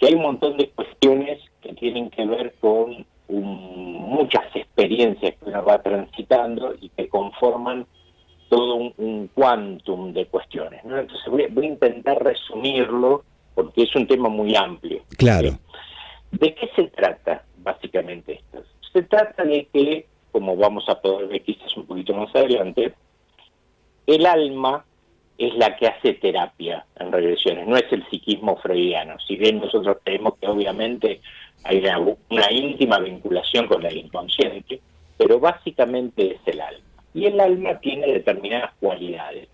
que 0.02 0.08
hay 0.08 0.14
un 0.14 0.22
montón 0.22 0.56
de 0.56 0.68
cuestiones 0.70 1.38
que 1.60 1.74
tienen 1.74 2.10
que 2.10 2.26
ver 2.26 2.56
con 2.60 3.06
muchas 3.28 4.44
experiencias 4.52 5.36
que 5.36 5.48
uno 5.48 5.64
va 5.64 5.80
transitando 5.80 6.74
y 6.80 6.88
que 6.88 7.08
conforman 7.08 7.86
todo 8.48 8.92
un, 8.96 9.30
quantum 9.32 10.12
de 10.12 10.26
cuestiones. 10.26 10.80
Entonces 10.84 11.20
voy, 11.30 11.44
a 11.44 11.64
intentar 11.64 12.20
resumirlo 12.20 13.22
porque 13.54 13.84
es 13.84 13.94
un 13.94 14.08
tema 14.08 14.28
muy 14.28 14.56
amplio. 14.56 15.02
Claro. 15.16 15.50
¿De 16.32 16.52
qué 16.52 16.68
se 16.74 16.88
trata 16.88 17.44
básicamente 17.58 18.32
esto? 18.32 18.64
Se 18.92 19.02
trata 19.02 19.44
de 19.44 19.68
que, 19.72 20.06
como 20.32 20.56
vamos 20.56 20.88
a 20.88 21.00
poder 21.00 21.28
ver 21.28 21.42
quizás 21.42 21.76
un 21.76 21.86
poquito 21.86 22.12
más 22.12 22.34
adelante, 22.34 22.92
el 24.08 24.26
alma 24.26 24.84
es 25.46 25.54
la 25.56 25.76
que 25.76 25.86
hace 25.86 26.14
terapia 26.14 26.84
en 26.98 27.10
regresiones, 27.10 27.66
no 27.66 27.76
es 27.76 27.90
el 27.90 28.06
psiquismo 28.08 28.56
freudiano. 28.56 29.18
Si 29.20 29.36
bien 29.36 29.60
nosotros 29.60 29.98
creemos 30.04 30.34
que 30.38 30.46
obviamente 30.46 31.20
hay 31.64 31.82
una, 32.28 32.52
íntima 32.52 32.98
vinculación 32.98 33.66
con 33.66 33.84
el 33.84 33.96
inconsciente, 33.96 34.80
pero 35.16 35.38
básicamente 35.38 36.34
es 36.34 36.40
el 36.46 36.60
alma. 36.60 36.84
Y 37.14 37.26
el 37.26 37.40
alma 37.40 37.78
tiene 37.80 38.06
determinadas 38.06 38.72
cualidades. 38.80 39.48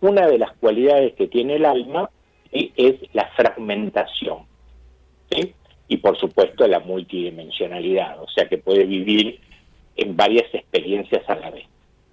Una 0.00 0.26
de 0.26 0.38
las 0.38 0.52
cualidades 0.58 1.14
que 1.14 1.26
tiene 1.26 1.56
el 1.56 1.64
alma 1.64 2.10
es 2.52 2.96
la 3.12 3.28
fragmentación. 3.36 4.46
Y 5.88 5.96
por 5.96 6.18
supuesto 6.18 6.66
la 6.66 6.80
multidimensionalidad, 6.80 8.22
o 8.22 8.28
sea 8.28 8.48
que 8.48 8.58
puede 8.58 8.84
vivir 8.84 9.40
en 9.96 10.16
varias 10.16 10.52
experiencias 10.54 11.28
a 11.28 11.34
la 11.34 11.50
vez. 11.50 11.64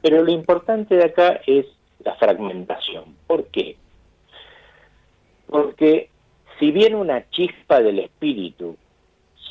Pero 0.01 0.23
lo 0.23 0.31
importante 0.31 0.95
de 0.95 1.05
acá 1.05 1.41
es 1.45 1.65
la 2.03 2.15
fragmentación. 2.15 3.15
¿Por 3.27 3.45
qué? 3.47 3.75
Porque 5.47 6.09
si 6.59 6.71
bien 6.71 6.95
una 6.95 7.29
chispa 7.29 7.81
del 7.81 7.99
espíritu, 7.99 8.77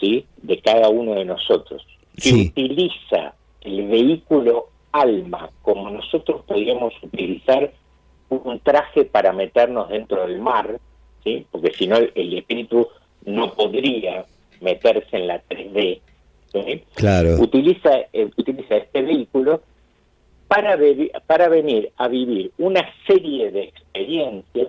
¿sí? 0.01 0.27
de 0.39 0.61
cada 0.61 0.89
uno 0.89 1.15
de 1.15 1.25
nosotros, 1.25 1.87
que 2.21 2.33
utiliza 2.33 3.35
el 3.61 3.89
vehículo 3.89 4.69
alma 4.93 5.51
como 5.63 5.91
nosotros 5.91 6.43
podríamos 6.47 6.95
utilizar 7.03 7.73
un 8.29 8.61
traje 8.61 9.05
para 9.05 9.33
meternos 9.33 9.89
dentro 9.89 10.27
del 10.27 10.41
mar, 10.41 10.79
¿sí? 11.23 11.47
porque 11.51 11.73
si 11.73 11.87
no 11.87 11.97
el, 11.97 12.39
espíritu 12.39 12.89
no 13.25 13.53
podría 13.53 14.25
meterse 14.61 15.17
en 15.17 15.27
la 15.27 15.43
3D. 15.45 16.01
Claro. 16.95 17.35
Utiliza, 17.41 17.91
eh, 18.13 18.31
utiliza 18.37 18.77
este 18.77 19.03
vehículo 19.03 19.63
para, 20.49 20.79
para 21.27 21.49
venir 21.49 21.93
a 21.97 22.09
vivir 22.09 22.53
una 22.59 22.85
serie 23.07 23.51
de 23.51 23.65
experiencias 23.65 24.69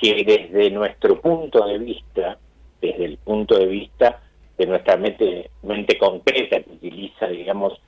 que 0.00 0.24
desde 0.24 0.70
nuestro 0.70 1.20
punto 1.20 1.66
de 1.66 1.78
vista, 1.78 2.38
desde 2.80 3.04
el 3.04 3.16
punto 3.18 3.58
de 3.58 3.66
vista 3.66 4.20
de 4.58 4.66
nuestra 4.66 4.96
mente, 4.96 5.50
mente 5.62 5.98
concreta 5.98 6.60
que 6.60 6.70
utiliza, 6.70 7.26
digamos, 7.28 7.80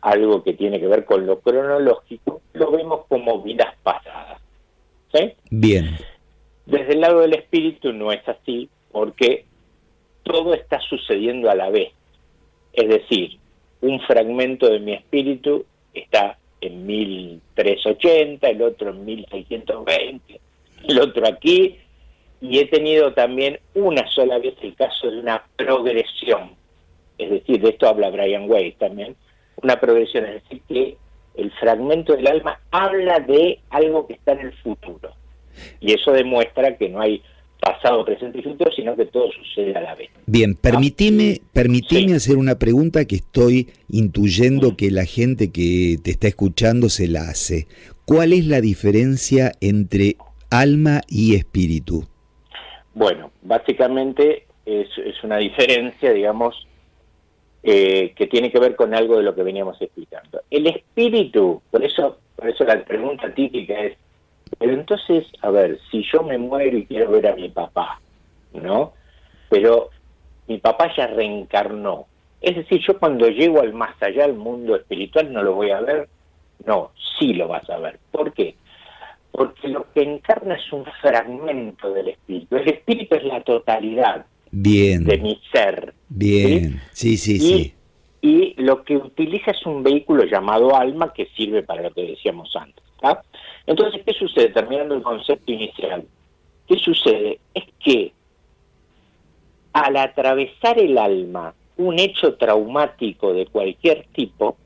algo 0.00 0.42
que 0.42 0.54
tiene 0.54 0.80
que 0.80 0.86
ver 0.86 1.04
con 1.04 1.26
lo 1.26 1.40
cronológico, 1.40 2.40
lo 2.54 2.70
vemos 2.70 3.06
como 3.08 3.42
vidas 3.42 3.74
pasadas. 3.82 4.40
¿sí? 5.12 5.32
Bien. 5.50 5.96
Desde 6.66 6.92
el 6.92 7.00
lado 7.00 7.20
del 7.20 7.34
espíritu 7.34 7.92
no 7.92 8.12
es 8.12 8.26
así, 8.28 8.68
porque 8.92 9.44
todo 10.22 10.54
está 10.54 10.80
sucediendo 10.80 11.50
a 11.50 11.54
la 11.54 11.70
vez. 11.70 11.92
Es 12.72 12.88
decir, 12.88 13.38
un 13.80 14.00
fragmento 14.00 14.68
de 14.68 14.78
mi 14.78 14.94
espíritu 14.94 15.64
está 15.92 16.38
en 16.60 16.86
1380, 16.86 18.48
el 18.48 18.62
otro 18.62 18.90
en 18.90 19.04
1620, 19.04 20.40
el 20.88 21.00
otro 21.00 21.26
aquí, 21.26 21.78
y 22.40 22.58
he 22.58 22.66
tenido 22.66 23.12
también 23.12 23.58
una 23.74 24.08
sola 24.10 24.38
vez 24.38 24.54
el 24.62 24.74
caso 24.74 25.10
de 25.10 25.20
una 25.20 25.44
progresión, 25.56 26.52
es 27.18 27.30
decir, 27.30 27.60
de 27.60 27.70
esto 27.70 27.88
habla 27.88 28.10
Brian 28.10 28.50
Weiss 28.50 28.76
también, 28.78 29.16
una 29.62 29.78
progresión, 29.78 30.24
es 30.26 30.42
decir, 30.42 30.62
que 30.68 30.96
el 31.36 31.50
fragmento 31.52 32.14
del 32.14 32.26
alma 32.26 32.60
habla 32.70 33.20
de 33.20 33.60
algo 33.70 34.06
que 34.06 34.14
está 34.14 34.32
en 34.32 34.40
el 34.40 34.52
futuro, 34.54 35.12
y 35.80 35.92
eso 35.92 36.12
demuestra 36.12 36.76
que 36.76 36.88
no 36.88 37.00
hay 37.00 37.22
pasado, 37.60 38.04
presente 38.04 38.38
y 38.38 38.42
futuro, 38.42 38.70
sino 38.72 38.96
que 38.96 39.06
todo 39.06 39.30
sucede 39.32 39.74
a 39.76 39.80
la 39.80 39.94
vez. 39.94 40.10
Bien, 40.26 40.54
permitime, 40.54 41.40
hacer 42.14 42.36
una 42.36 42.58
pregunta 42.58 43.04
que 43.04 43.16
estoy 43.16 43.70
intuyendo 43.88 44.76
que 44.76 44.90
la 44.90 45.04
gente 45.04 45.52
que 45.52 45.98
te 46.02 46.10
está 46.10 46.28
escuchando 46.28 46.88
se 46.88 47.08
la 47.08 47.22
hace. 47.22 47.66
¿Cuál 48.04 48.32
es 48.32 48.46
la 48.46 48.60
diferencia 48.60 49.52
entre 49.60 50.16
alma 50.50 51.02
y 51.08 51.36
espíritu? 51.36 52.06
Bueno, 52.94 53.30
básicamente 53.42 54.46
es, 54.64 54.88
una 55.22 55.36
diferencia, 55.38 56.12
digamos, 56.12 56.66
eh, 57.62 58.12
que 58.16 58.26
tiene 58.26 58.50
que 58.50 58.58
ver 58.58 58.74
con 58.74 58.94
algo 58.94 59.16
de 59.16 59.22
lo 59.22 59.34
que 59.34 59.42
veníamos 59.42 59.80
explicando. 59.80 60.40
El 60.50 60.66
espíritu, 60.66 61.62
por 61.70 61.84
eso, 61.84 62.18
por 62.36 62.48
eso 62.48 62.64
la 62.64 62.82
pregunta 62.84 63.32
típica 63.34 63.74
es, 63.80 63.96
pero 64.58 64.72
entonces, 64.72 65.26
a 65.42 65.50
ver, 65.50 65.78
si 65.90 66.04
yo 66.12 66.22
me 66.22 66.38
muero 66.38 66.76
y 66.76 66.86
quiero 66.86 67.10
ver 67.10 67.26
a 67.28 67.36
mi 67.36 67.48
papá, 67.48 68.00
¿no? 68.52 68.92
Pero 69.48 69.90
mi 70.46 70.58
papá 70.58 70.92
ya 70.96 71.06
reencarnó. 71.06 72.06
Es 72.40 72.56
decir, 72.56 72.80
yo 72.86 72.98
cuando 72.98 73.28
llego 73.28 73.60
al 73.60 73.72
más 73.72 74.00
allá, 74.02 74.24
al 74.24 74.34
mundo 74.34 74.76
espiritual, 74.76 75.32
no 75.32 75.42
lo 75.42 75.54
voy 75.54 75.70
a 75.70 75.80
ver. 75.80 76.08
No, 76.66 76.92
sí 77.18 77.34
lo 77.34 77.48
vas 77.48 77.68
a 77.70 77.78
ver. 77.78 77.98
¿Por 78.10 78.32
qué? 78.32 78.56
Porque 79.30 79.68
lo 79.68 79.86
que 79.92 80.02
encarna 80.02 80.56
es 80.56 80.72
un 80.72 80.84
fragmento 81.00 81.92
del 81.92 82.08
espíritu. 82.08 82.56
El 82.56 82.68
espíritu 82.68 83.14
es 83.14 83.24
la 83.24 83.42
totalidad 83.42 84.26
Bien. 84.50 85.04
de 85.04 85.18
mi 85.18 85.40
ser. 85.52 85.94
Bien, 86.08 86.80
sí, 86.92 87.16
sí, 87.16 87.38
sí. 87.38 87.74
Y 88.22 88.54
lo 88.60 88.82
que 88.82 88.96
utiliza 88.96 89.52
es 89.52 89.64
un 89.64 89.82
vehículo 89.82 90.24
llamado 90.24 90.76
alma 90.76 91.12
que 91.14 91.26
sirve 91.36 91.62
para 91.62 91.82
lo 91.82 91.92
que 91.92 92.02
decíamos 92.02 92.54
antes. 92.56 92.84
Entonces, 93.66 94.02
¿qué 94.04 94.12
sucede? 94.12 94.48
Terminando 94.48 94.94
el 94.94 95.02
concepto 95.02 95.52
inicial, 95.52 96.06
¿qué 96.66 96.78
sucede? 96.78 97.40
Es 97.54 97.64
que 97.78 98.12
al 99.72 99.96
atravesar 99.96 100.78
el 100.78 100.98
alma 100.98 101.54
un 101.76 101.98
hecho 101.98 102.34
traumático 102.34 103.32
de 103.32 103.46
cualquier 103.46 104.06
tipo, 104.12 104.56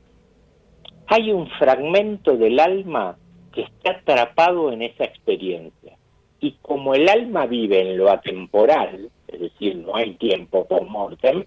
hay 1.07 1.31
un 1.31 1.47
fragmento 1.51 2.35
del 2.35 2.59
alma 2.59 3.17
que 3.53 3.61
está 3.61 3.91
atrapado 3.91 4.71
en 4.71 4.81
esa 4.81 5.05
experiencia. 5.05 5.97
Y 6.41 6.53
como 6.61 6.93
el 6.93 7.07
alma 7.07 7.45
vive 7.45 7.81
en 7.81 7.97
lo 7.97 8.11
atemporal, 8.11 9.09
es 9.27 9.39
decir, 9.39 9.77
no 9.77 9.95
hay 9.95 10.15
tiempo 10.15 10.65
por 10.67 10.83
mortem, 10.87 11.45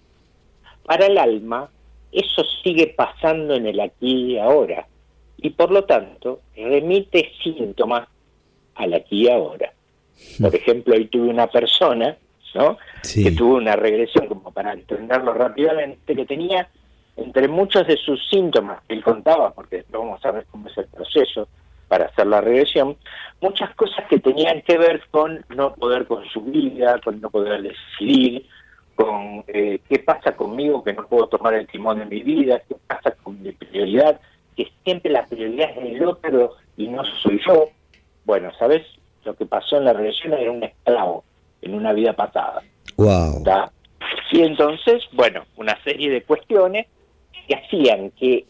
para 0.85 1.05
el 1.05 1.17
alma 1.17 1.69
eso 2.11 2.43
sigue 2.63 2.87
pasando 2.87 3.53
en 3.53 3.67
el 3.67 3.79
aquí 3.79 4.33
y 4.33 4.37
ahora. 4.39 4.87
Y 5.41 5.51
por 5.51 5.71
lo 5.71 5.85
tanto, 5.85 6.41
remite 6.55 7.31
síntomas 7.41 8.07
al 8.75 8.93
aquí 8.93 9.23
y 9.23 9.29
ahora. 9.29 9.71
Por 10.41 10.55
ejemplo, 10.55 10.95
hoy 10.95 11.05
tuve 11.05 11.29
una 11.29 11.47
persona 11.47 12.17
¿no? 12.55 12.77
que 13.01 13.31
tuvo 13.31 13.55
una 13.55 13.75
regresión, 13.75 14.27
como 14.27 14.51
para 14.51 14.73
entenderlo 14.73 15.33
rápidamente, 15.33 16.15
que 16.15 16.25
tenía 16.25 16.67
entre 17.15 17.47
muchos 17.47 17.85
de 17.87 17.97
sus 17.97 18.27
síntomas 18.29 18.81
que 18.87 18.95
él 18.95 19.03
contaba, 19.03 19.51
porque 19.53 19.77
después 19.77 20.01
vamos 20.01 20.25
a 20.25 20.31
ver 20.31 20.45
cómo 20.49 20.69
es 20.69 20.77
el 20.77 20.87
proceso 20.87 21.47
para 21.87 22.05
hacer 22.05 22.27
la 22.27 22.39
regresión, 22.39 22.95
muchas 23.41 23.73
cosas 23.75 24.05
que 24.07 24.19
tenían 24.19 24.61
que 24.61 24.77
ver 24.77 25.01
con 25.09 25.43
no 25.49 25.73
poder 25.73 26.05
con 26.05 26.23
su 26.29 26.41
vida, 26.41 27.01
con 27.03 27.19
no 27.19 27.29
poder 27.29 27.61
decidir, 27.63 28.45
con 28.95 29.43
eh, 29.47 29.79
qué 29.89 29.99
pasa 29.99 30.35
conmigo 30.35 30.83
que 30.83 30.93
no 30.93 31.07
puedo 31.07 31.27
tomar 31.27 31.55
el 31.55 31.67
timón 31.67 31.99
de 31.99 32.05
mi 32.05 32.21
vida, 32.21 32.61
qué 32.67 32.75
pasa 32.87 33.11
con 33.23 33.41
mi 33.41 33.51
prioridad, 33.51 34.19
que 34.59 34.69
siempre 34.83 35.09
la 35.09 35.25
prioridad 35.25 35.69
es 35.69 35.95
el 35.95 36.05
otro 36.05 36.57
y 36.75 36.87
no 36.87 37.01
soy 37.23 37.39
yo. 37.47 37.69
Bueno, 38.25 38.51
¿sabes? 38.59 38.85
Lo 39.23 39.33
que 39.33 39.45
pasó 39.45 39.77
en 39.77 39.85
la 39.85 39.93
regresión 39.93 40.33
era 40.33 40.51
un 40.51 40.61
esclavo 40.61 41.23
en 41.61 41.75
una 41.75 41.93
vida 41.93 42.11
pasada. 42.11 42.61
Wow. 42.97 43.41
Y 44.33 44.41
entonces, 44.41 45.01
bueno, 45.13 45.45
una 45.55 45.81
serie 45.85 46.09
de 46.09 46.23
cuestiones 46.23 46.87
que 47.47 47.55
hacían 47.55 48.11
que 48.11 48.47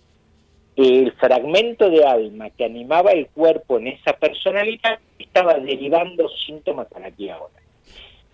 el 0.78 1.12
fragmento 1.12 1.92
de 1.92 2.04
alma 2.04 2.50
que 2.50 2.66
animaba 2.66 3.12
el 3.12 3.28
cuerpo 3.28 3.78
en 3.78 3.90
esa 3.90 4.14
personalidad 4.14 4.98
estaba 5.20 5.60
derivando 5.60 6.28
síntomas 6.30 6.88
para 6.88 7.10
aquí 7.10 7.30
ahora. 7.30 7.54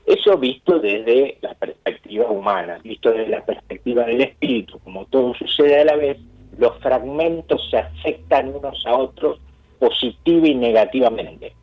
Eso 0.05 0.37
visto 0.37 0.79
desde 0.79 1.39
la 1.41 1.53
perspectiva 1.55 2.29
humana, 2.29 2.79
visto 2.81 3.11
desde 3.11 3.27
la 3.27 3.43
perspectiva 3.43 4.05
del 4.05 4.21
espíritu, 4.21 4.79
como 4.79 5.03
todo 5.07 5.33
sucede 5.33 5.81
a 5.81 5.83
la 5.83 5.97
vez, 5.97 6.17
los 6.57 6.77
fragmentos 6.79 7.67
se 7.69 7.77
afectan 7.77 8.53
unos 8.55 8.85
a 8.85 8.95
otros 8.95 9.39
positiva 9.79 10.47
y 10.47 10.55
negativamente. 10.55 11.53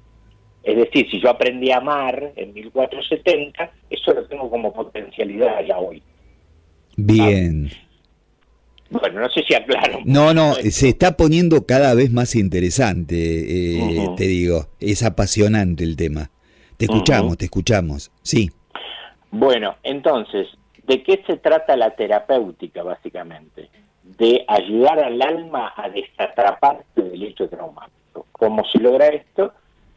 Es 0.63 0.77
decir, 0.77 1.11
si 1.11 1.21
yo 1.21 1.31
aprendí 1.31 1.71
a 1.71 1.79
amar 1.79 2.33
en 2.37 2.53
1470, 2.53 3.71
eso 3.91 4.13
lo 4.13 4.25
tengo 4.27 4.49
como 4.49 4.73
potencialidad 4.73 5.65
ya 5.67 5.79
hoy. 5.79 6.03
Bien. 6.97 7.71
Bueno, 8.91 9.21
no 9.21 9.31
sé 9.31 9.43
si 9.43 9.55
aclaro. 9.55 10.01
No, 10.05 10.35
no, 10.35 10.55
se 10.55 10.91
está 10.91 11.17
poniendo 11.17 11.67
cada 11.67 11.95
vez 11.95 12.13
más 12.13 12.37
interesante, 12.37 13.17
eh, 13.17 14.09
te 14.17 14.25
digo. 14.25 14.67
Es 14.79 15.03
apasionante 15.03 15.83
el 15.83 15.97
tema. 15.97 16.31
Te 16.77 16.85
escuchamos, 16.85 17.39
te 17.39 17.47
escuchamos. 17.47 18.13
Sí. 18.23 18.51
Bueno, 19.31 19.77
entonces, 19.83 20.47
¿de 20.87 21.03
qué 21.03 21.23
se 21.27 21.39
trata 21.39 21.75
la 21.77 21.97
terapéutica 21.97 22.83
básicamente? 22.83 23.71
De 24.03 24.45
ayudar 24.49 24.99
al 25.01 25.21
alma 25.23 25.73
a 25.77 25.89
desatraparse 25.89 26.85
del 27.03 27.23
hecho 27.23 27.49
traumático. 27.49 28.27
¿Cómo 28.33 28.65
se 28.65 28.79
logra 28.79 29.09
esto? 29.09 29.53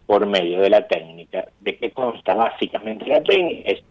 Por 0.06 0.26
medio 0.26 0.62
de 0.62 0.70
la 0.70 0.88
técnica. 0.88 1.48
¿De 1.60 1.78
qué 1.78 1.92
consta 1.92 2.36
básicamente 2.36 3.06
la 3.08 3.24
técnica? 3.24 3.72
Es 3.72 3.84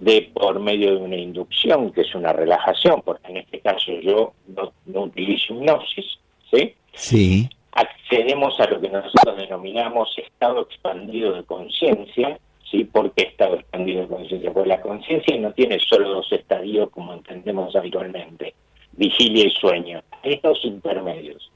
de 0.00 0.30
por 0.32 0.60
medio 0.60 0.94
de 0.94 0.96
una 1.02 1.16
inducción, 1.16 1.92
que 1.92 2.02
es 2.02 2.14
una 2.14 2.32
relajación, 2.32 3.02
porque 3.04 3.30
en 3.30 3.38
este 3.38 3.60
caso 3.60 3.92
yo 4.00 4.32
no, 4.46 5.02
utilizo 5.02 5.54
hipnosis, 5.54 6.18
¿sí? 6.50 6.74
Sí. 6.92 7.48
Accedemos 7.72 8.58
a 8.60 8.66
lo 8.66 8.80
que 8.80 8.88
nosotros 8.88 9.36
denominamos 9.36 10.16
estado 10.18 10.62
expandido 10.62 11.32
de 11.32 11.42
conciencia, 11.44 12.38
¿sí? 12.70 12.84
¿Por 12.84 13.12
qué 13.12 13.24
estado 13.24 13.56
expandido 13.56 14.02
de 14.02 14.08
conciencia? 14.08 14.52
Porque 14.52 14.68
la 14.68 14.80
conciencia 14.80 15.36
no 15.38 15.52
tiene 15.52 15.78
solo 15.80 16.10
dos 16.10 16.32
estadios 16.32 16.90
como 16.90 17.12
entendemos 17.14 17.74
habitualmente, 17.74 18.54
vigilia 18.98 19.46
y 19.46 19.50
sueño. 19.50 20.02
Hay 20.22 20.34
estados 20.34 20.64
intermedios, 20.64 21.50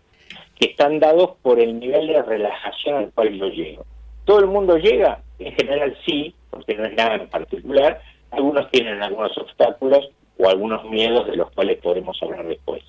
que 0.59 0.71
están 0.71 1.01
dados 1.01 1.33
por 1.43 1.61
el 1.61 1.79
nivel 1.79 2.07
de 2.07 2.23
relajación 2.23 2.97
al 2.97 3.13
cual 3.13 3.35
yo 3.35 3.49
llego. 3.49 3.85
¿Todo 4.25 4.39
el 4.39 4.47
mundo 4.47 4.79
llega? 4.79 5.21
En 5.39 5.53
general 5.55 5.97
sí, 6.07 6.35
porque 6.51 6.75
no 6.77 6.85
es 6.85 6.95
nada 6.95 7.17
en 7.17 7.29
particular, 7.29 8.01
algunos 8.31 8.71
tienen 8.71 9.03
algunos 9.03 9.37
obstáculos 9.37 10.11
o 10.39 10.49
algunos 10.49 10.85
miedos 10.85 11.27
de 11.27 11.37
los 11.37 11.51
cuales 11.51 11.79
podemos 11.79 12.17
hablar 12.23 12.47
después. 12.47 12.83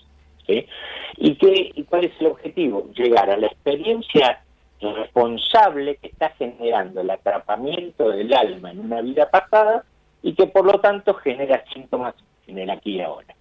¿Y, 1.18 1.36
qué, 1.36 1.72
¿Y 1.74 1.84
cuál 1.84 2.06
es 2.06 2.12
el 2.20 2.28
objetivo? 2.28 2.90
Llegar 2.94 3.30
a 3.30 3.38
la 3.38 3.48
experiencia 3.48 4.44
responsable 4.82 5.96
que 5.96 6.08
está 6.08 6.30
generando 6.32 7.02
el 7.02 7.10
atrapamiento 7.10 8.10
del 8.10 8.34
alma 8.34 8.72
en 8.72 8.80
una 8.80 9.02
vida 9.02 9.30
pasada 9.30 9.86
y 10.22 10.34
que 10.34 10.48
por 10.48 10.66
lo 10.66 10.80
tanto 10.80 11.14
genera 11.14 11.64
síntomas 11.74 12.16
en 12.48 12.60
el 12.60 12.70
aquí 12.70 12.98
y 12.98 13.02
ahora. 13.02 13.33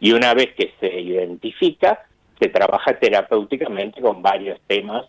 Y 0.00 0.12
una 0.12 0.34
vez 0.34 0.54
que 0.54 0.72
se 0.80 1.00
identifica, 1.00 2.06
se 2.40 2.48
trabaja 2.48 2.98
terapéuticamente 2.98 4.00
con 4.00 4.22
varios 4.22 4.60
temas 4.66 5.06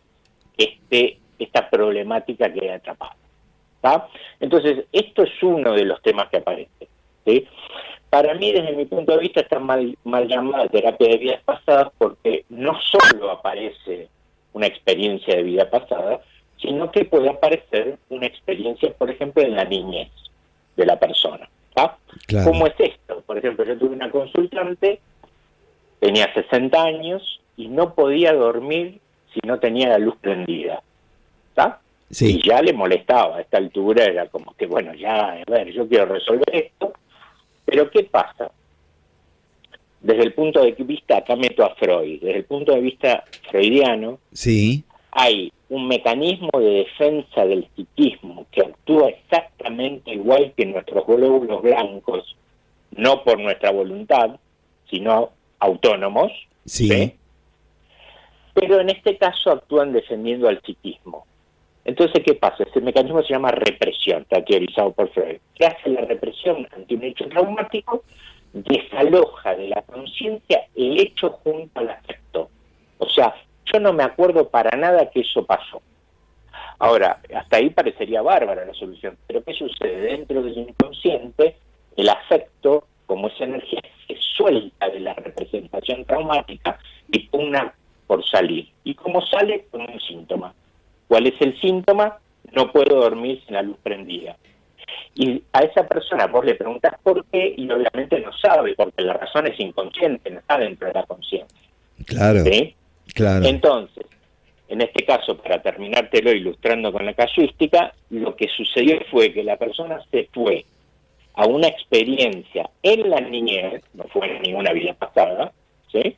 este, 0.58 1.19
esta 1.38 1.69
problemática 1.69 2.52
que 2.52 2.71
ha 2.71 2.75
atrapado. 2.75 3.13
Entonces, 4.39 4.86
esto 4.91 5.23
es 5.23 5.32
uno 5.41 5.73
de 5.73 5.86
los 5.86 6.02
temas 6.02 6.30
que 6.30 6.38
aparece. 6.38 6.88
Para 8.10 8.34
mí, 8.34 8.52
desde 8.52 8.71
mi 8.73 8.86
punto 8.86 9.13
de 9.13 9.19
vista, 9.19 9.41
está 9.41 9.60
mal, 9.60 9.95
mal 10.04 10.28
llamada 10.28 10.67
terapia 10.67 11.10
de 11.10 11.17
vidas 11.17 11.41
pasadas 11.43 11.91
porque 11.97 12.43
no 12.49 12.78
solo 12.82 13.30
aparece 13.30 14.10
una 14.54 14.65
experiencia 14.65 15.36
de 15.36 15.43
vida 15.43 15.69
pasada, 15.69 16.19
sino 16.60 16.91
que 16.91 17.06
puede 17.06 17.30
aparecer 17.30 17.97
una 18.10 18.25
experiencia, 18.25 18.91
por 18.93 19.10
ejemplo, 19.12 19.43
en 19.43 19.56
la 19.56 19.63
niñez 19.63 20.10
de 20.75 20.86
la 20.86 20.99
persona. 20.99 21.47
¿Cómo 22.43 22.67
es 22.67 22.73
esto? 22.80 23.09
Por 23.30 23.38
ejemplo, 23.38 23.63
yo 23.63 23.78
tuve 23.78 23.96
una 23.96 24.10
consultante, 24.10 25.00
tenía 26.00 26.34
60 26.34 26.82
años 26.82 27.39
y 27.58 27.68
no 27.68 27.94
podía 27.94 28.34
dormir 28.34 29.00
si 29.32 29.39
no 29.46 29.60
tenía 29.60 29.89
la 29.89 30.00
luz 30.00 30.15
prendida. 30.20 30.82
¿Está? 31.50 31.80
Y 32.10 32.42
ya 32.42 32.60
le 32.63 32.74
molestaba 32.74 33.38
a 33.38 33.42
esta 33.42 33.58
altura, 33.58 34.06
era 34.06 34.26
como 34.30 34.56
que, 34.56 34.65
bueno, 34.65 34.96
ya, 34.96 35.34
a 35.34 35.44
ver, 35.46 35.72
yo 35.72 35.88
quiero 35.88 36.08
resolver 36.08 36.50
esto, 36.52 36.92
pero 37.65 37.92
¿qué 37.92 38.06
pasa? 38.06 38.50
Desde 40.02 40.24
el 40.24 40.34
punto 40.34 40.63
de 40.63 40.72
vista, 40.72 41.18
acá 41.18 41.36
meto 41.36 41.63
a 41.63 41.76
Freud, 41.76 42.22
desde 42.24 42.38
el 42.39 42.46
punto 42.46 42.74
de 42.74 42.82
vista 42.82 43.26
freudiano, 43.52 44.18
sí. 44.34 44.84
hay 45.12 45.54
un 45.70 45.88
mecanismo 45.88 46.50
de 46.60 46.84
defensa 46.84 47.46
del 47.46 47.68
psiquismo 47.76 48.48
que 48.52 48.62
actúa 48.62 49.10
exactamente 49.10 50.13
igual 50.13 50.52
que 50.58 50.65
nuestros 50.65 51.06
glóbulos 51.06 51.62
blancos, 51.62 52.36
no 52.91 53.23
por 53.23 53.39
nuestra 53.39 53.71
voluntad, 53.71 54.39
sino 54.89 55.32
autónomos, 55.60 56.32
sí. 56.65 57.15
pero 58.54 58.80
en 58.80 58.89
este 58.89 59.17
caso 59.17 59.52
actúan 59.52 59.93
defendiendo 59.93 60.47
al 60.47 60.62
psiquismo. 60.62 61.25
Entonces, 61.86 62.21
¿qué 62.23 62.36
pasa? 62.36 62.63
Este 62.63 62.82
mecanismo 62.82 63.23
se 63.23 63.34
llama 63.34 63.52
represión, 63.52 64.21
está 64.21 64.43
teorizado 64.43 64.91
por 64.91 65.10
Freud. 65.10 65.38
¿Qué 65.56 65.65
hace 65.65 65.89
la 65.89 66.02
represión 66.02 66.67
ante 66.75 66.95
un 66.95 67.04
hecho 67.04 67.28
traumático? 67.30 68.04
Desaloja 68.54 69.56
de 69.56 69.69
la 69.69 69.82
conciencia 69.84 70.67
el 70.75 70.99
hecho 70.99 71.32
junto 71.43 71.80
al 71.80 71.89
afecto. 71.89 72.49
O 72.97 73.10
sea, 73.10 73.34
yo 73.71 73.80
no 73.80 73.93
me 73.93 74.04
acuerdo 74.04 74.49
para 74.49 74.78
nada 74.78 75.10
que 75.10 75.21
eso 75.21 75.45
pasó. 75.45 75.82
Ahora, 76.80 77.21
hasta 77.36 77.58
ahí 77.58 77.69
parecería 77.69 78.21
bárbara 78.21 78.65
la 78.65 78.73
solución, 78.73 79.17
pero 79.28 79.43
¿qué 79.43 79.54
sucede? 79.54 80.12
Dentro 80.15 80.41
del 80.41 80.58
inconsciente, 80.58 81.58
el 81.95 82.10
afecto, 82.10 82.88
como 83.06 83.28
esa 83.28 83.45
energía, 83.45 83.82
se 84.08 84.15
suelta 84.36 84.89
de 84.89 84.99
la 84.99 85.13
representación 85.13 86.06
traumática 86.06 86.80
y 87.12 87.19
pugna 87.28 87.73
por 88.08 88.25
salir. 88.28 88.69
¿Y 88.84 88.95
cómo 88.95 89.21
sale? 89.25 89.65
Con 89.71 89.82
un 89.82 89.99
síntoma. 89.99 90.54
¿Cuál 91.08 91.28
es 91.28 91.41
el 91.41 91.60
síntoma? 91.60 92.17
No 92.54 92.71
puedo 92.71 93.02
dormir 93.02 93.41
sin 93.45 93.56
la 93.56 93.62
luz 93.62 93.78
prendida. 93.84 94.38
Y 95.15 95.43
a 95.54 95.60
esa 95.60 95.88
persona 95.88 96.28
vos 96.28 96.45
le 96.45 96.56
preguntas 96.56 96.93
por 97.04 97.25
qué 97.25 97.54
y 97.56 97.69
obviamente 97.69 98.19
no 98.19 98.32
sabe, 98.34 98.73
porque 98.75 99.04
la 99.04 99.13
razón 99.13 99.47
es 99.47 99.60
inconsciente, 99.60 100.30
no 100.30 100.39
está 100.39 100.58
dentro 100.58 100.88
de 100.88 100.93
la 100.93 101.04
conciencia. 101.04 101.60
Claro. 102.06 102.43
Claro. 103.13 103.45
Entonces, 103.45 104.06
en 104.67 104.82
este 104.82 105.04
caso, 105.04 105.36
para 105.38 105.62
terminártelo 105.62 106.32
ilustrando 106.32 106.91
con 106.91 107.06
la 107.06 107.13
casuística, 107.13 107.93
lo 108.12 108.36
que 108.36 108.47
sucedió 108.47 108.99
fue 109.10 109.34
que 109.34 109.43
la 109.43 109.58
persona 109.58 109.99
se 110.12 110.30
fue 110.32 110.65
a 111.39 111.45
una 111.45 111.67
experiencia 111.67 112.69
en 112.84 113.10
la 113.10 113.21
niñez, 113.21 113.82
no 113.93 114.04
fue 114.12 114.30
en 114.30 114.41
ninguna 114.41 114.73
vida 114.73 114.93
pasada, 114.93 115.54
¿sí? 115.89 116.17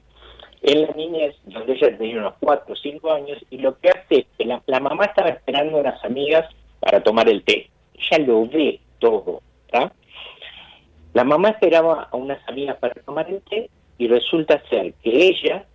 En 0.63 0.81
la 0.81 0.93
niñez, 0.93 1.35
donde 1.45 1.73
ella 1.73 1.95
tenía 1.95 2.17
unos 2.17 2.33
4 2.39 2.73
o 2.73 2.75
5 2.75 3.11
años, 3.13 3.37
y 3.51 3.59
lo 3.59 3.77
que 3.77 3.89
hace 3.89 4.15
es 4.21 4.25
que 4.35 4.45
la, 4.45 4.79
mamá 4.79 5.05
estaba 5.05 5.29
esperando 5.29 5.77
a 5.77 5.81
unas 5.81 6.03
amigas 6.03 6.49
para 6.79 7.03
tomar 7.03 7.29
el 7.29 7.43
té. 7.43 7.69
Ella 7.93 8.25
lo 8.25 8.47
ve 8.47 8.79
todo. 8.97 9.43
La 11.13 11.23
mamá 11.23 11.49
esperaba 11.49 12.07
a 12.11 12.15
unas 12.17 12.39
amigas 12.49 12.77
para 12.77 12.95
tomar 12.95 13.29
el 13.29 13.41
té 13.43 13.69
y 13.99 14.07
resulta 14.07 14.63
ser 14.69 14.93
que 15.03 15.27
ella 15.27 15.65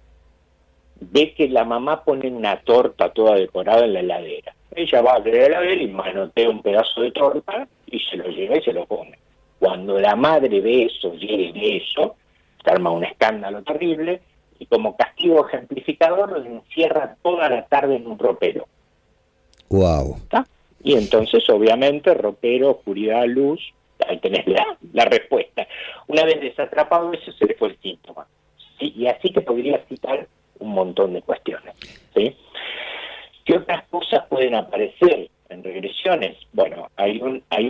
ve 0.98 1.34
que 1.34 1.48
la 1.48 1.64
mamá 1.64 2.02
pone 2.02 2.26
una 2.32 2.56
torta 2.62 3.12
toda 3.12 3.36
decorada 3.36 3.84
en 3.84 3.92
la 3.92 4.00
heladera. 4.00 4.56
Ella 4.74 5.02
va 5.02 5.12
a 5.12 5.18
la 5.20 5.28
heladera 5.28 5.82
y 5.82 5.86
manotea 5.86 6.50
un 6.50 6.62
pedazo 6.62 7.02
de 7.02 7.12
torta 7.12 7.68
y 7.86 8.00
se 8.00 8.16
lo 8.16 8.26
lleva 8.28 8.56
y 8.56 8.62
se 8.62 8.72
lo 8.72 8.86
come. 8.86 9.16
Cuando 9.58 9.98
la 9.98 10.16
madre 10.16 10.60
ve 10.60 10.84
eso, 10.84 11.12
ve 11.12 11.52
eso, 11.76 12.16
se 12.62 12.70
arma 12.70 12.90
un 12.90 13.04
escándalo 13.04 13.62
terrible 13.62 14.20
y 14.58 14.66
como 14.66 14.96
castigo 14.96 15.46
ejemplificador 15.46 16.32
lo 16.32 16.44
encierra 16.44 17.16
toda 17.22 17.48
la 17.48 17.66
tarde 17.66 17.96
en 17.96 18.06
un 18.06 18.18
ropero. 18.18 18.66
Wow. 19.68 20.18
Y 20.82 20.94
entonces, 20.94 21.48
obviamente, 21.50 22.14
ropero, 22.14 22.70
oscuridad, 22.70 23.24
luz, 23.26 23.60
ahí 24.06 24.18
tenés 24.18 24.46
la, 24.46 24.76
la 24.92 25.04
respuesta. 25.04 25.66
Una 26.06 26.24
vez 26.24 26.40
desatrapado 26.40 27.12
eso, 27.12 27.32
se 27.32 27.46
le 27.46 27.54
fue 27.54 27.68
el 27.68 27.78
síntoma. 27.80 28.26
Sí, 28.78 28.92
y 28.96 29.06
así 29.06 29.30
que 29.30 29.40
podría 29.40 29.82
citar 29.88 30.28
un 30.58 30.70
montón 30.70 31.14
de 31.14 31.22
cuestiones. 31.22 31.74
¿sí? 32.14 32.36
¿Qué 33.44 33.56
otras 33.56 33.86
cosas 33.88 34.26
pueden 34.28 34.54
aparecer 34.54 35.30
en 35.48 35.62
regresiones? 35.62 36.36
Bueno, 36.52 36.90
hay, 36.96 37.20
un, 37.20 37.42
hay 37.50 37.68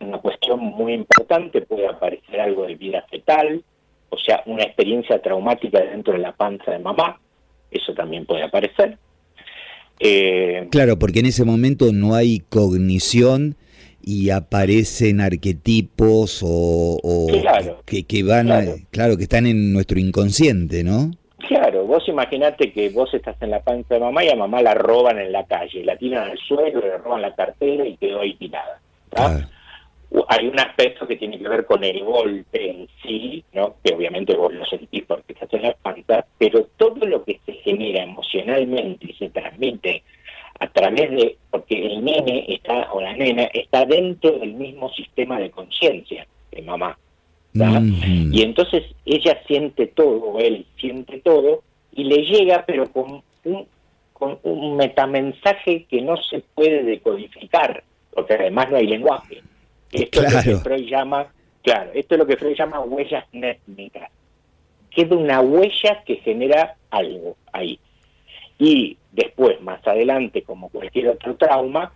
una 0.00 0.18
cuestión 0.18 0.60
muy 0.60 0.94
importante, 0.94 1.62
puede 1.62 1.86
aparecer 1.86 2.40
algo 2.40 2.66
de 2.66 2.74
vida 2.74 3.04
fetal, 3.10 3.62
o 4.10 4.18
sea, 4.18 4.42
una 4.46 4.62
experiencia 4.62 5.20
traumática 5.20 5.80
dentro 5.80 6.12
de 6.12 6.20
la 6.20 6.32
panza 6.32 6.70
de 6.72 6.78
mamá, 6.78 7.18
eso 7.70 7.94
también 7.94 8.26
puede 8.26 8.44
aparecer. 8.44 8.98
Eh, 10.00 10.68
claro, 10.70 10.98
porque 10.98 11.20
en 11.20 11.26
ese 11.26 11.44
momento 11.44 11.92
no 11.92 12.14
hay 12.14 12.40
cognición 12.40 13.56
y 14.02 14.30
aparecen 14.30 15.20
arquetipos 15.20 16.40
o, 16.42 17.28
que, 17.86 18.02
que, 18.04 18.22
van 18.24 18.48
claro 18.90 19.16
que 19.16 19.22
están 19.22 19.46
en 19.46 19.72
nuestro 19.72 20.00
inconsciente, 20.00 20.82
¿no? 20.82 21.12
Claro, 21.48 21.84
vos 21.84 22.06
imaginate 22.08 22.72
que 22.72 22.88
vos 22.90 23.12
estás 23.12 23.40
en 23.42 23.50
la 23.50 23.60
panza 23.60 23.94
de 23.94 24.00
mamá 24.00 24.24
y 24.24 24.28
a 24.28 24.36
mamá 24.36 24.62
la 24.62 24.74
roban 24.74 25.18
en 25.18 25.32
la 25.32 25.44
calle, 25.44 25.84
la 25.84 25.96
tiran 25.96 26.30
al 26.30 26.38
suelo, 26.38 26.80
le 26.80 26.98
roban 26.98 27.22
la 27.22 27.34
cartera 27.34 27.84
y 27.84 27.96
quedó 27.96 28.20
ahí 28.20 28.34
tirada. 28.34 28.80
Hay 30.28 30.46
un 30.46 30.60
aspecto 30.60 31.06
que 31.06 31.16
tiene 31.16 31.38
que 31.38 31.48
ver 31.48 31.64
con 31.66 31.82
el 31.82 32.04
golpe 32.04 32.70
en 32.70 32.88
sí, 33.02 33.42
¿no? 33.54 33.76
que 33.82 33.94
obviamente 33.94 34.36
vos 34.36 34.52
lo 34.52 34.64
sentís 34.66 35.04
porque 35.04 35.32
estás 35.32 35.52
en 35.54 35.62
la 35.62 35.74
panza, 35.74 36.24
pero 36.38 36.64
todo 36.76 37.06
lo 37.06 37.24
que 37.24 37.40
se 37.44 37.54
genera 37.54 38.04
emocionalmente 38.04 39.06
y 39.10 39.14
se 39.14 39.30
transmite 39.30 40.02
a 40.60 40.68
través 40.68 41.10
de, 41.10 41.36
porque 41.50 41.86
el 41.86 42.04
nene 42.04 42.44
está, 42.48 42.92
o 42.92 43.00
la 43.00 43.14
nena 43.14 43.44
está 43.52 43.84
dentro 43.84 44.32
del 44.32 44.52
mismo 44.52 44.90
sistema 44.92 45.40
de 45.40 45.50
conciencia 45.50 46.26
de 46.52 46.62
mamá. 46.62 46.96
Y 47.54 48.42
entonces 48.42 48.84
ella 49.04 49.40
siente 49.46 49.86
todo, 49.88 50.38
él 50.38 50.66
siente 50.78 51.18
todo, 51.20 51.62
y 51.92 52.04
le 52.04 52.24
llega, 52.24 52.64
pero 52.66 52.90
con 52.90 53.22
un, 53.44 53.66
con 54.12 54.38
un 54.42 54.76
metamensaje 54.76 55.84
que 55.84 56.00
no 56.00 56.16
se 56.16 56.42
puede 56.54 56.82
decodificar, 56.82 57.84
porque 58.14 58.34
además 58.34 58.70
no 58.70 58.76
hay 58.76 58.86
lenguaje. 58.86 59.42
Esto 59.90 60.22
es 60.22 60.32
lo 60.32 60.42
que 60.42 60.56
Freud 60.56 60.88
llama, 60.88 61.26
claro, 61.62 61.90
esto 61.92 62.14
es 62.14 62.18
lo 62.18 62.26
que 62.26 62.36
Freud 62.36 62.56
llama 62.56 62.80
huellas 62.80 63.24
nétnicas. 63.32 64.10
Queda 64.90 65.16
una 65.16 65.40
huella 65.40 66.02
que 66.04 66.16
genera 66.16 66.76
algo 66.90 67.36
ahí. 67.52 67.78
Y 68.58 68.96
después, 69.10 69.60
más 69.60 69.86
adelante, 69.86 70.42
como 70.42 70.68
cualquier 70.68 71.08
otro 71.08 71.34
trauma, 71.36 71.92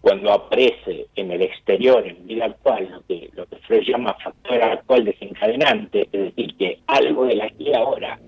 cuando 0.00 0.32
aparece 0.32 1.06
en 1.14 1.30
el 1.30 1.42
exterior, 1.42 2.06
en 2.06 2.26
vida 2.26 2.46
actual, 2.46 2.88
lo 2.90 3.02
que, 3.06 3.30
lo 3.34 3.46
que 3.46 3.56
Freud 3.58 3.82
llama 3.86 4.16
factor 4.22 4.62
actual 4.62 5.04
desencadenante, 5.04 6.08
es 6.12 6.34
decir, 6.34 6.56
que 6.56 6.80
algo 6.86 7.26
de 7.26 7.36
la 7.36 7.44
aquí 7.44 7.72
ahora 7.74 8.18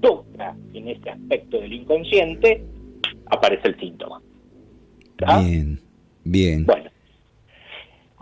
toca 0.00 0.56
en 0.72 0.88
ese 0.88 1.10
aspecto 1.10 1.60
del 1.60 1.72
inconsciente, 1.72 2.64
aparece 3.26 3.68
el 3.68 3.78
síntoma. 3.78 4.20
Bien, 5.42 5.78
bien. 6.24 6.64
Bueno, 6.64 6.90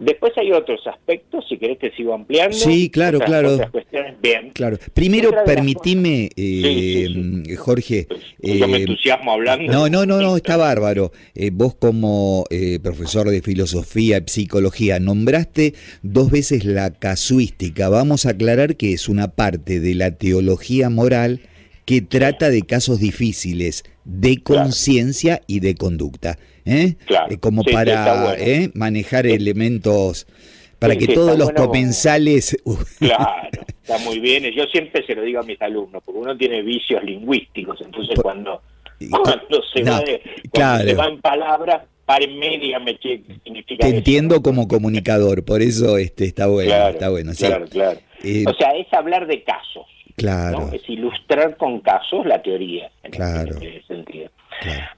Después 0.01 0.33
hay 0.37 0.53
otros 0.53 0.87
aspectos, 0.87 1.45
si 1.49 1.59
querés 1.59 1.79
te 1.79 1.91
sigo 1.97 2.15
ampliando. 2.15 2.57
Sí, 2.57 2.89
claro, 2.89 3.19
claro. 3.19 3.55
Otras 3.55 3.71
cuestiones, 3.71 4.21
bien. 4.21 4.51
Claro. 4.51 4.79
Primero, 4.95 5.33
permitime, 5.45 6.31
eh, 6.37 7.57
Jorge. 7.57 8.07
Yo 8.41 8.69
me 8.69 8.79
eh, 8.79 8.81
entusiasmo 8.83 9.33
hablando. 9.33 9.73
No, 9.73 9.89
no, 9.89 10.07
no, 10.07 10.21
no, 10.21 10.37
está 10.37 10.57
bárbaro. 10.57 11.11
Eh, 11.35 11.51
vos 11.53 11.75
como 11.75 12.45
profesor 12.83 13.29
de 13.29 13.43
filosofía 13.43 14.19
y 14.19 14.29
psicología 14.29 15.01
nombraste 15.01 15.75
dos 16.03 16.31
veces 16.31 16.65
la 16.65 16.91
casuística. 16.91 17.89
Vamos 17.89 18.27
a 18.27 18.31
aclarar 18.31 18.77
que 18.77 18.93
es 18.93 19.09
una 19.09 19.29
parte 19.29 19.81
de 19.81 19.95
la 19.95 20.13
teología 20.13 20.91
moral 20.91 21.41
que 21.89 22.03
trata 22.03 22.51
de 22.51 22.67
casos 22.67 23.01
difíciles 23.01 23.83
de 24.05 24.43
conciencia 24.43 25.41
y 25.47 25.61
de 25.61 25.75
conducta. 25.75 26.39
¿eh? 26.67 26.97
eh 27.31 27.39
como 27.39 27.65
para 27.65 28.35
¿eh? 28.37 28.71
manejar 28.75 29.27
elementos, 29.27 30.27
para 30.79 30.97
que 30.97 31.09
todos 31.09 31.39
los 31.39 31.51
comensales... 31.53 32.59
claro, 32.99 33.49
está 33.83 33.97
muy 34.01 34.21
bien. 34.21 34.45
Yo 34.55 34.65
siempre 34.67 35.03
se 35.07 35.15
lo 35.15 35.23
digo 35.23 35.41
a 35.41 35.45
mis 35.45 35.63
alumnos, 35.63 36.03
porque 36.05 36.21
uno 36.21 36.37
tiene 36.37 36.61
vicios 36.61 37.03
lingüísticos, 37.03 37.81
entonces 37.81 38.19
cuando, 38.21 38.61
cuando, 39.11 39.63
se, 39.73 39.83
va, 39.83 40.03
se 40.85 40.95
va 40.95 41.07
en 41.07 41.23
palabras, 41.23 41.85
paren 42.05 42.39
media 42.39 42.81
me 42.81 42.99
significa 42.99 43.87
Te 43.87 43.97
entiendo 43.97 44.43
como 44.43 44.69
comunicador, 44.69 45.43
por 45.43 45.63
eso 45.63 45.97
este 45.97 46.27
está 46.27 46.49
bueno, 46.49 46.89
está 46.89 47.09
bueno. 47.09 47.33
Claro, 47.35 47.65
claro. 47.67 47.99
Eh, 48.23 48.45
o 48.47 48.53
sea, 48.53 48.73
es 48.73 48.93
hablar 48.93 49.27
de 49.27 49.43
casos. 49.43 49.87
Claro. 50.19 50.71
Es 50.73 50.88
con 51.57 51.81
casos 51.81 52.27
la 52.27 52.43
teoría, 52.43 52.91
en 53.03 53.13
claro. 53.13 53.57
ese 53.57 53.83
sentido. 53.83 54.31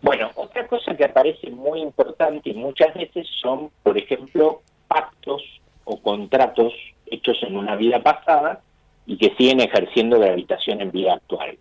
Bueno, 0.00 0.30
otra 0.34 0.66
cosa 0.66 0.96
que 0.96 1.04
aparece 1.04 1.50
muy 1.50 1.80
importante 1.80 2.50
y 2.50 2.54
muchas 2.54 2.94
veces 2.94 3.26
son, 3.40 3.70
por 3.82 3.98
ejemplo, 3.98 4.62
pactos 4.88 5.42
o 5.84 6.00
contratos 6.00 6.72
hechos 7.06 7.38
en 7.42 7.56
una 7.56 7.76
vida 7.76 8.02
pasada 8.02 8.60
y 9.06 9.16
que 9.16 9.34
siguen 9.36 9.60
ejerciendo 9.60 10.18
gravitación 10.18 10.80
en 10.80 10.90
vida 10.90 11.14
actual. 11.14 11.58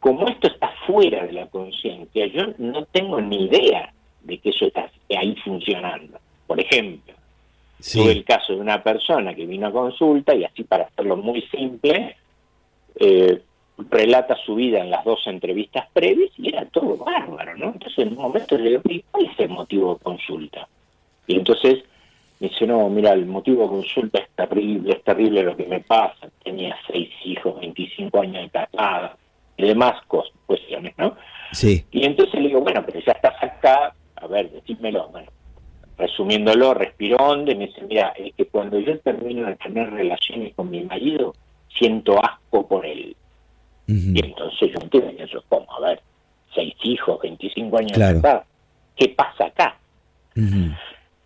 Como 0.00 0.28
esto 0.28 0.48
está 0.48 0.72
fuera 0.86 1.26
de 1.26 1.32
la 1.32 1.46
conciencia, 1.46 2.26
yo 2.26 2.46
no 2.58 2.84
tengo 2.86 3.20
ni 3.20 3.44
idea 3.44 3.92
de 4.22 4.38
que 4.38 4.50
eso 4.50 4.66
está 4.66 4.90
ahí 5.16 5.36
funcionando. 5.44 6.18
Por 6.46 6.58
ejemplo, 6.58 7.14
tuve 7.92 8.12
el 8.12 8.24
caso 8.24 8.54
de 8.54 8.60
una 8.60 8.82
persona 8.82 9.34
que 9.34 9.46
vino 9.46 9.66
a 9.66 9.72
consulta 9.72 10.34
y 10.34 10.44
así 10.44 10.64
para 10.64 10.84
hacerlo 10.84 11.16
muy 11.16 11.42
simple, 11.42 12.16
eh, 12.98 13.42
relata 13.88 14.36
su 14.44 14.54
vida 14.54 14.80
en 14.80 14.90
las 14.90 15.04
dos 15.04 15.26
entrevistas 15.26 15.86
previas 15.92 16.30
y 16.36 16.48
era 16.48 16.64
todo 16.66 16.96
bárbaro, 16.96 17.56
¿no? 17.56 17.66
Entonces 17.72 17.98
en 17.98 18.08
un 18.08 18.22
momento 18.22 18.58
le 18.58 18.70
digo, 18.70 18.82
¿cuál 19.10 19.26
es 19.26 19.38
el 19.38 19.48
motivo 19.48 19.94
de 19.94 20.04
consulta? 20.04 20.68
Y 21.26 21.36
entonces 21.36 21.84
me 22.40 22.48
dice, 22.48 22.66
no, 22.66 22.88
mira, 22.88 23.12
el 23.12 23.26
motivo 23.26 23.62
de 23.62 23.68
consulta 23.68 24.18
es 24.18 24.28
terrible, 24.34 24.92
es 24.94 25.04
terrible 25.04 25.42
lo 25.42 25.56
que 25.56 25.66
me 25.66 25.80
pasa. 25.80 26.28
Tenía 26.42 26.76
seis 26.86 27.10
hijos, 27.24 27.60
25 27.60 28.20
años 28.20 28.42
de 28.42 28.50
casada 28.50 29.16
y 29.56 29.66
demás 29.66 30.00
cuestiones, 30.46 30.94
¿no? 30.96 31.16
Sí. 31.52 31.84
Y 31.90 32.04
entonces 32.04 32.40
le 32.40 32.48
digo, 32.48 32.60
bueno, 32.60 32.82
pero 32.84 33.00
ya 33.00 33.12
estás 33.12 33.42
acá, 33.42 33.94
a 34.16 34.26
ver, 34.26 34.50
decímelo. 34.50 35.08
Bueno, 35.08 35.28
resumiéndolo, 35.98 36.74
respiró 36.74 37.16
hondo 37.16 37.52
y 37.52 37.56
me 37.56 37.66
dice, 37.66 37.82
mira, 37.82 38.14
es 38.16 38.34
que 38.34 38.46
cuando 38.46 38.78
yo 38.80 38.98
termino 39.00 39.46
de 39.46 39.56
tener 39.56 39.90
relaciones 39.90 40.54
con 40.54 40.70
mi 40.70 40.82
marido, 40.82 41.34
siento 41.68 42.24
asco 42.24 42.66
por 42.66 42.86
él. 42.86 43.16
Y 43.90 44.24
entonces 44.24 44.70
yo 44.72 44.78
entiendo 44.80 45.10
eso, 45.22 45.42
como, 45.48 45.72
a 45.74 45.80
ver, 45.80 46.00
seis 46.54 46.74
hijos, 46.82 47.20
25 47.22 47.78
años 47.78 47.98
de 47.98 48.04
edad, 48.04 48.44
¿qué 48.96 49.08
pasa 49.08 49.46
acá? 49.46 49.76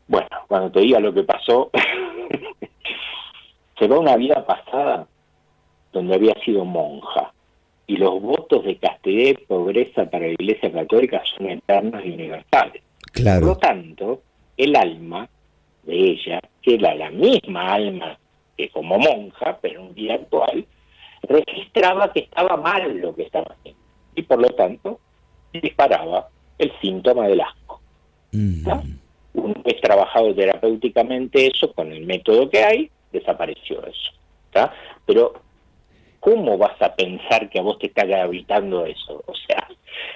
Bueno, 0.08 0.28
cuando 0.48 0.70
te 0.70 0.80
diga 0.80 1.00
lo 1.00 1.12
que 1.12 1.24
pasó, 1.24 1.70
se 3.78 3.86
va 3.86 3.98
una 3.98 4.16
vida 4.16 4.44
pasada 4.46 5.06
donde 5.92 6.14
había 6.14 6.34
sido 6.44 6.64
monja 6.64 7.32
y 7.86 7.96
los 7.96 8.20
votos 8.20 8.64
de 8.64 8.76
castidad 8.76 9.30
y 9.30 9.44
pobreza 9.44 10.10
para 10.10 10.26
la 10.26 10.32
Iglesia 10.32 10.72
Católica 10.72 11.22
son 11.36 11.50
eternos 11.50 12.02
y 12.04 12.12
universales. 12.12 12.82
Claro. 13.12 13.40
Por 13.40 13.48
lo 13.50 13.56
tanto, 13.56 14.22
el 14.56 14.74
alma 14.74 15.28
de 15.82 15.94
ella, 15.94 16.40
que 16.62 16.74
era 16.74 16.94
la 16.94 17.10
misma 17.10 17.74
alma 17.74 18.18
que 18.56 18.70
como 18.70 18.98
monja, 18.98 19.58
pero 19.60 19.80
en 19.80 19.86
un 19.88 19.94
día 19.94 20.14
actual, 20.14 20.66
registraba 21.28 22.12
que 22.12 22.20
estaba 22.20 22.56
mal 22.56 22.96
lo 22.98 23.14
que 23.14 23.22
estaba 23.22 23.54
haciendo. 23.58 23.80
Y 24.14 24.22
por 24.22 24.40
lo 24.40 24.48
tanto, 24.50 25.00
disparaba 25.52 26.28
el 26.58 26.72
síntoma 26.80 27.26
del 27.28 27.40
asco. 27.40 27.80
Una 28.32 28.82
vez 29.64 29.80
trabajado 29.80 30.34
terapéuticamente 30.34 31.46
eso, 31.46 31.72
con 31.72 31.92
el 31.92 32.06
método 32.06 32.48
que 32.48 32.62
hay, 32.64 32.90
desapareció 33.12 33.84
eso. 33.86 34.12
Pero, 35.06 35.34
¿cómo 36.24 36.56
vas 36.56 36.80
a 36.80 36.96
pensar 36.96 37.50
que 37.50 37.58
a 37.58 37.62
vos 37.62 37.78
te 37.78 37.88
está 37.88 38.02
habitando 38.22 38.86
eso? 38.86 39.22
O 39.26 39.34
sea, 39.46 39.68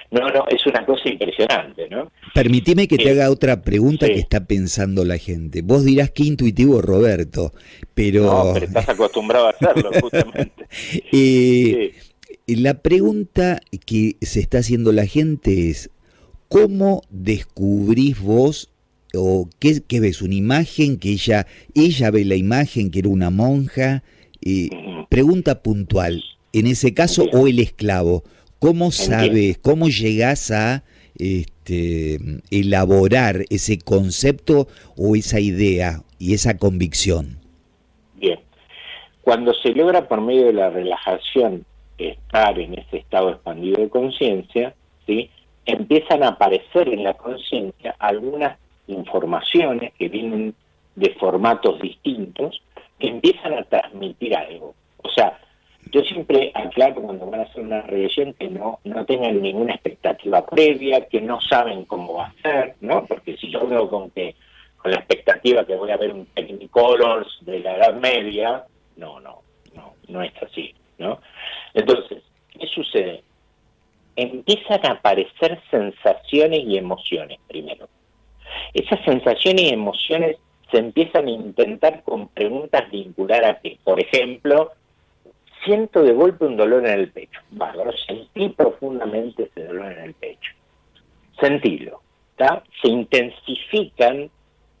no, 0.09 0.27
no, 0.29 0.43
es 0.49 0.65
una 0.65 0.83
cosa 0.83 1.07
impresionante, 1.07 1.87
¿no? 1.87 2.11
Permitime 2.33 2.87
que 2.87 2.97
te 2.97 3.11
haga 3.11 3.29
otra 3.29 3.61
pregunta 3.61 4.07
que 4.07 4.15
está 4.15 4.45
pensando 4.45 5.05
la 5.05 5.19
gente. 5.19 5.61
Vos 5.61 5.85
dirás 5.85 6.09
qué 6.09 6.23
intuitivo 6.23 6.81
Roberto, 6.81 7.53
pero... 7.93 8.23
No, 8.23 8.53
pero 8.53 8.65
estás 8.65 8.89
acostumbrado 8.89 9.47
a 9.47 9.49
hacerlo, 9.51 9.91
justamente. 10.01 10.67
eh, 11.13 11.93
La 12.47 12.81
pregunta 12.81 13.61
que 13.85 14.15
se 14.21 14.39
está 14.39 14.59
haciendo 14.59 14.91
la 14.91 15.05
gente 15.05 15.69
es, 15.69 15.91
¿cómo 16.47 17.03
descubrís 17.11 18.19
vos 18.19 18.71
o 19.13 19.47
qué, 19.59 19.81
qué, 19.87 19.99
ves? 19.99 20.23
¿Una 20.23 20.35
imagen 20.35 20.97
que 20.97 21.11
ella, 21.11 21.45
ella 21.75 22.09
ve 22.09 22.25
la 22.25 22.35
imagen 22.35 22.89
que 22.89 22.99
era 22.99 23.09
una 23.09 23.29
monja? 23.29 24.01
Eh, 24.41 24.69
pregunta 25.09 25.61
puntual, 25.61 26.23
en 26.53 26.67
ese 26.67 26.93
caso, 26.93 27.25
o 27.33 27.47
el 27.47 27.59
esclavo, 27.59 28.23
¿cómo 28.59 28.91
sabes, 28.91 29.57
cómo 29.57 29.87
llegás 29.87 30.51
a 30.51 30.83
este, 31.15 32.19
elaborar 32.49 33.45
ese 33.49 33.79
concepto 33.79 34.67
o 34.95 35.15
esa 35.15 35.39
idea 35.39 36.01
y 36.17 36.33
esa 36.33 36.57
convicción? 36.57 37.37
Bien, 38.15 38.39
cuando 39.21 39.53
se 39.53 39.69
logra 39.69 40.07
por 40.07 40.21
medio 40.21 40.47
de 40.47 40.53
la 40.53 40.69
relajación 40.69 41.65
estar 41.97 42.57
en 42.57 42.75
ese 42.75 42.97
estado 42.97 43.31
expandido 43.31 43.81
de 43.81 43.89
conciencia, 43.89 44.73
¿sí? 45.05 45.29
empiezan 45.65 46.23
a 46.23 46.29
aparecer 46.29 46.89
en 46.89 47.03
la 47.03 47.13
conciencia 47.13 47.95
algunas 47.99 48.57
informaciones 48.87 49.93
que 49.99 50.09
vienen 50.09 50.55
de 50.95 51.11
formatos 51.19 51.79
distintos 51.81 52.61
empiezan 52.99 53.53
a 53.53 53.63
transmitir 53.63 54.35
algo. 54.35 54.75
O 54.97 55.09
sea, 55.09 55.39
yo 55.91 56.01
siempre 56.01 56.51
aclaro 56.53 57.01
cuando 57.01 57.25
van 57.25 57.41
a 57.41 57.43
hacer 57.43 57.63
una 57.63 57.81
regresión 57.81 58.33
que 58.33 58.49
no, 58.49 58.79
no 58.83 59.05
tengan 59.05 59.41
ninguna 59.41 59.73
expectativa 59.73 60.45
previa, 60.45 61.07
que 61.07 61.21
no 61.21 61.41
saben 61.41 61.85
cómo 61.85 62.15
va 62.15 62.27
a 62.27 62.41
ser, 62.41 62.75
¿no? 62.81 63.05
Porque 63.05 63.37
si 63.37 63.49
yo 63.51 63.65
veo 63.67 63.89
con 63.89 64.11
que 64.11 64.35
con 64.77 64.91
la 64.91 64.97
expectativa 64.97 65.65
que 65.65 65.75
voy 65.75 65.91
a 65.91 65.97
ver 65.97 66.13
un 66.13 66.25
Technicolors 66.27 67.39
de 67.41 67.59
la 67.59 67.75
Edad 67.75 67.95
Media, 67.95 68.63
no, 68.95 69.19
no, 69.19 69.41
no, 69.75 69.93
no 70.07 70.23
es 70.23 70.31
así, 70.41 70.73
¿no? 70.97 71.19
Entonces, 71.73 72.23
¿qué 72.57 72.67
sucede? 72.67 73.23
Empiezan 74.15 74.85
a 74.85 74.91
aparecer 74.91 75.59
sensaciones 75.69 76.61
y 76.65 76.77
emociones 76.77 77.39
primero. 77.47 77.89
Esas 78.73 79.03
sensaciones 79.03 79.63
y 79.63 79.73
emociones 79.73 80.37
se 80.71 80.77
empiezan 80.77 81.27
a 81.27 81.31
intentar 81.31 82.03
con 82.03 82.27
preguntas 82.29 82.89
vincular 82.91 83.45
a 83.45 83.59
que, 83.59 83.77
por 83.83 83.99
ejemplo, 83.99 84.71
siento 85.63 86.03
de 86.03 86.13
golpe 86.13 86.45
un 86.45 86.57
dolor 86.57 86.85
en 86.85 86.99
el 86.99 87.11
pecho. 87.11 87.39
Bárbaro, 87.51 87.91
sentí 88.07 88.49
profundamente 88.49 89.43
ese 89.43 89.65
dolor 89.65 89.91
en 89.91 90.03
el 90.05 90.13
pecho. 90.13 90.51
Sentilo. 91.39 92.01
¿está? 92.31 92.63
Se 92.81 92.87
intensifican 92.87 94.29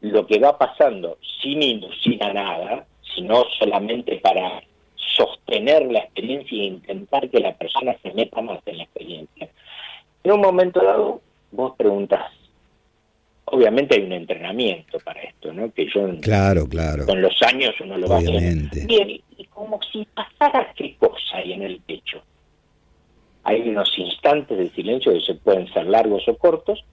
lo 0.01 0.25
que 0.25 0.39
va 0.39 0.57
pasando 0.57 1.17
sin 1.41 1.61
inducir 1.61 2.23
a 2.23 2.33
nada, 2.33 2.85
sino 3.15 3.43
solamente 3.59 4.17
para 4.17 4.63
sostener 4.95 5.91
la 5.91 5.99
experiencia 5.99 6.61
e 6.61 6.65
intentar 6.65 7.29
que 7.29 7.39
la 7.39 7.53
persona 7.53 7.95
se 8.01 8.13
meta 8.13 8.41
más 8.41 8.59
en 8.65 8.77
la 8.77 8.83
experiencia. 8.83 9.49
En 10.23 10.31
un 10.31 10.41
momento 10.41 10.81
dado, 10.83 11.21
vos 11.51 11.75
preguntas, 11.75 12.31
obviamente 13.51 13.95
hay 13.95 14.03
un 14.03 14.13
entrenamiento 14.13 14.99
para 14.99 15.21
esto, 15.21 15.53
¿no? 15.53 15.71
Que 15.73 15.87
yo 15.93 16.07
claro, 16.21 16.67
claro. 16.67 17.05
con 17.05 17.21
los 17.21 17.41
años 17.43 17.75
uno 17.81 17.97
lo 17.97 18.07
va 18.07 18.17
haciendo. 18.17 18.69
Bien, 18.85 19.09
y 19.09 19.45
como 19.45 19.79
si 19.91 20.05
pasara 20.13 20.73
qué 20.75 20.95
cosa 20.97 21.37
hay 21.37 21.53
en 21.53 21.63
el 21.63 21.79
pecho. 21.81 22.21
Hay 23.43 23.67
unos 23.67 23.97
instantes 23.97 24.57
de 24.57 24.69
silencio 24.69 25.13
que 25.13 25.21
se 25.21 25.35
pueden 25.35 25.71
ser 25.73 25.85
largos 25.85 26.27
o 26.27 26.37
cortos. 26.37 26.83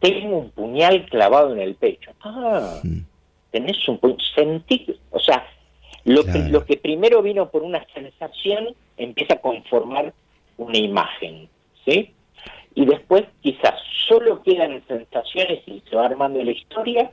Tengo 0.00 0.38
un 0.38 0.50
puñal 0.50 1.06
clavado 1.06 1.52
en 1.52 1.60
el 1.60 1.74
pecho. 1.74 2.12
Ah, 2.20 2.80
mm. 2.82 3.00
tenés 3.50 3.88
un 3.88 3.98
puñal. 3.98 4.18
Sentí, 4.34 4.86
o 5.10 5.18
sea, 5.18 5.46
lo, 6.04 6.24
que, 6.24 6.38
lo 6.50 6.64
que 6.64 6.76
primero 6.76 7.22
vino 7.22 7.50
por 7.50 7.62
una 7.62 7.84
sensación 7.92 8.68
empieza 8.96 9.34
a 9.34 9.40
conformar 9.40 10.12
una 10.56 10.78
imagen, 10.78 11.48
¿sí? 11.84 12.14
Y 12.78 12.86
después 12.86 13.24
quizás 13.40 13.74
solo 14.06 14.40
quedan 14.44 14.80
sensaciones 14.86 15.66
y 15.66 15.82
se 15.90 15.96
va 15.96 16.06
armando 16.06 16.40
la 16.40 16.52
historia 16.52 17.10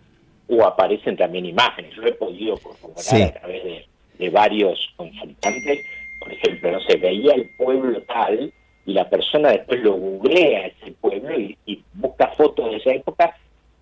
o 0.48 0.64
aparecen 0.64 1.18
también 1.18 1.44
imágenes. 1.48 1.96
Yo 1.96 2.04
he 2.04 2.12
podido 2.12 2.56
corroborar 2.58 3.30
a 3.30 3.40
través 3.40 3.64
de, 3.64 3.88
de 4.20 4.30
varios 4.30 4.94
consultantes, 4.96 5.84
por 6.20 6.32
ejemplo, 6.32 6.72
no 6.72 6.82
se 6.82 6.98
veía 6.98 7.34
el 7.34 7.50
pueblo 7.58 8.00
tal 8.04 8.54
y 8.86 8.94
la 8.94 9.10
persona 9.10 9.54
después 9.54 9.82
lo 9.82 9.94
googlea 9.94 10.68
ese 10.68 10.92
pueblo 11.02 11.36
y, 11.40 11.58
y 11.66 11.84
busca 11.96 12.28
fotos 12.38 12.70
de 12.70 12.78
esa 12.78 12.92
época 12.92 13.36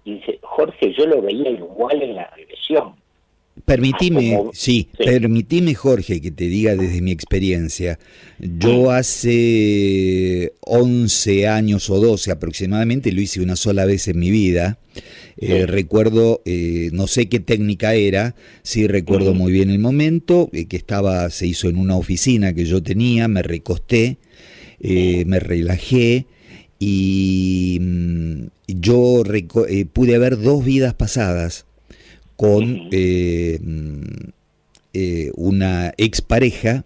y 0.06 0.20
dice, 0.20 0.40
Jorge, 0.42 0.94
yo 0.94 1.06
lo 1.06 1.22
veía 1.22 1.50
igual 1.50 2.02
en 2.02 2.16
la 2.16 2.30
regresión. 2.30 2.96
Permitime, 3.66 4.50
sí, 4.52 4.90
permitime 4.98 5.74
Jorge 5.74 6.20
que 6.20 6.32
te 6.32 6.48
diga 6.48 6.76
desde 6.76 7.02
mi 7.02 7.12
experiencia. 7.12 7.98
Yo 8.40 8.92
hace 8.92 10.54
11 10.62 11.48
años 11.48 11.90
o 11.90 11.98
12 11.98 12.32
aproximadamente, 12.32 13.14
lo 13.14 13.22
hice 13.22 13.40
una 13.40 13.56
sola 13.56 13.86
vez 13.86 14.10
en 14.10 14.20
mi 14.20 14.32
vida. 14.32 14.80
Eh, 15.38 15.66
recuerdo, 15.66 16.42
eh, 16.44 16.90
no 16.92 17.08
sé 17.08 17.30
qué 17.30 17.40
técnica 17.40 17.94
era, 17.94 18.36
sí 18.64 18.86
recuerdo 18.86 19.34
muy 19.34 19.54
bien 19.54 19.70
el 19.70 19.80
momento, 19.80 20.50
eh, 20.52 20.66
que 20.66 20.76
estaba, 20.76 21.30
se 21.30 21.48
hizo 21.48 21.70
en 21.70 21.78
una 21.78 21.96
oficina 21.96 22.54
que 22.54 22.66
yo 22.66 22.84
tenía, 22.84 23.30
me 23.30 23.44
recosté, 23.44 24.18
me 24.82 25.40
relajé 25.40 26.26
y 26.80 27.78
mm, 27.80 28.44
yo 28.68 29.24
pude 29.94 30.18
ver 30.18 30.42
dos 30.42 30.66
vidas 30.66 30.94
pasadas 30.94 31.66
con 32.36 32.90
eh, 32.92 33.60
eh, 34.94 35.32
una 35.36 35.94
expareja 35.98 36.86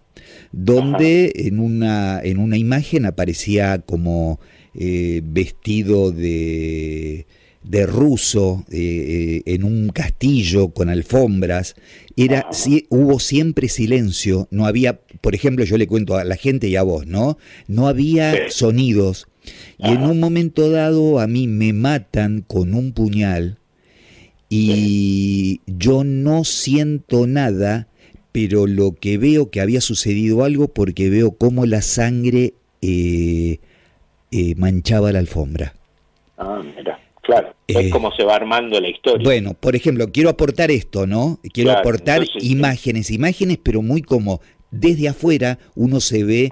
donde 0.52 1.32
en 1.34 1.58
una, 1.58 2.20
en 2.22 2.38
una 2.38 2.56
imagen 2.56 3.06
aparecía 3.06 3.78
como 3.80 4.40
eh, 4.74 5.20
vestido 5.24 6.10
de, 6.10 7.26
de 7.62 7.86
ruso 7.86 8.64
en 8.70 9.64
un 9.64 9.90
castillo 9.90 10.70
con 10.70 10.88
alfombras. 10.88 11.74
Era, 12.16 12.48
hubo 12.88 13.20
siempre 13.20 13.68
silencio, 13.68 14.48
no 14.50 14.66
había, 14.66 15.00
por 15.20 15.34
ejemplo, 15.34 15.64
yo 15.64 15.76
le 15.76 15.86
cuento 15.86 16.16
a 16.16 16.24
la 16.24 16.36
gente 16.36 16.68
y 16.68 16.76
a 16.76 16.82
vos, 16.82 17.06
¿no? 17.06 17.38
No 17.66 17.88
había 17.88 18.50
sonidos. 18.50 19.26
Y 19.78 19.88
en 19.88 20.02
un 20.02 20.20
momento 20.20 20.70
dado 20.70 21.20
a 21.20 21.26
mí 21.26 21.46
me 21.46 21.72
matan 21.72 22.42
con 22.46 22.74
un 22.74 22.92
puñal 22.92 23.57
y 24.48 25.60
yo 25.66 26.04
no 26.04 26.44
siento 26.44 27.26
nada, 27.26 27.88
pero 28.32 28.66
lo 28.66 28.92
que 28.92 29.18
veo 29.18 29.50
que 29.50 29.60
había 29.60 29.80
sucedido 29.80 30.44
algo 30.44 30.68
porque 30.68 31.10
veo 31.10 31.32
cómo 31.32 31.66
la 31.66 31.82
sangre 31.82 32.54
eh, 32.80 33.58
eh, 34.30 34.54
manchaba 34.56 35.12
la 35.12 35.18
alfombra. 35.18 35.74
Ah, 36.38 36.62
mira, 36.76 36.98
claro. 37.22 37.54
es 37.66 37.76
eh, 37.76 37.90
como 37.90 38.12
se 38.12 38.24
va 38.24 38.36
armando 38.36 38.80
la 38.80 38.88
historia. 38.88 39.24
Bueno, 39.24 39.54
por 39.54 39.76
ejemplo, 39.76 40.10
quiero 40.12 40.30
aportar 40.30 40.70
esto, 40.70 41.06
¿no? 41.06 41.40
Quiero 41.52 41.72
aportar 41.72 42.22
imágenes, 42.40 43.10
imágenes, 43.10 43.58
pero 43.62 43.82
muy 43.82 44.02
como 44.02 44.40
desde 44.70 45.08
afuera 45.08 45.58
uno 45.74 46.00
se 46.00 46.24
ve, 46.24 46.50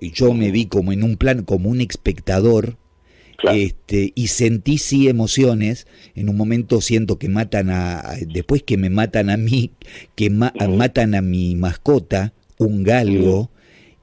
yo 0.00 0.32
me 0.32 0.50
vi 0.50 0.66
como 0.66 0.92
en 0.92 1.02
un 1.02 1.16
plan, 1.16 1.44
como 1.44 1.68
un 1.68 1.80
espectador, 1.80 2.76
este, 3.52 4.12
y 4.14 4.28
sentí 4.28 4.78
sí 4.78 5.08
emociones. 5.08 5.86
En 6.14 6.28
un 6.28 6.36
momento 6.36 6.80
siento 6.80 7.18
que 7.18 7.28
matan 7.28 7.70
a. 7.70 8.02
Después 8.26 8.62
que 8.62 8.76
me 8.76 8.90
matan 8.90 9.30
a 9.30 9.36
mí, 9.36 9.70
que 10.14 10.30
matan 10.30 11.14
a 11.14 11.22
mi 11.22 11.56
mascota, 11.56 12.32
un 12.58 12.82
galgo. 12.82 13.50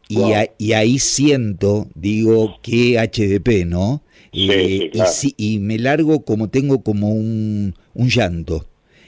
Y, 0.09 0.19
y, 0.59 0.73
ahí 0.73 0.99
siento, 0.99 1.87
digo, 1.95 2.59
que 2.61 2.99
HDP, 2.99 3.65
¿no? 3.65 4.03
Eh, 4.33 4.91
y, 5.37 5.59
me 5.59 5.79
largo 5.79 6.23
como 6.23 6.49
tengo 6.49 6.83
como 6.83 7.09
un, 7.09 7.73
un 7.93 8.09
llanto. 8.09 8.65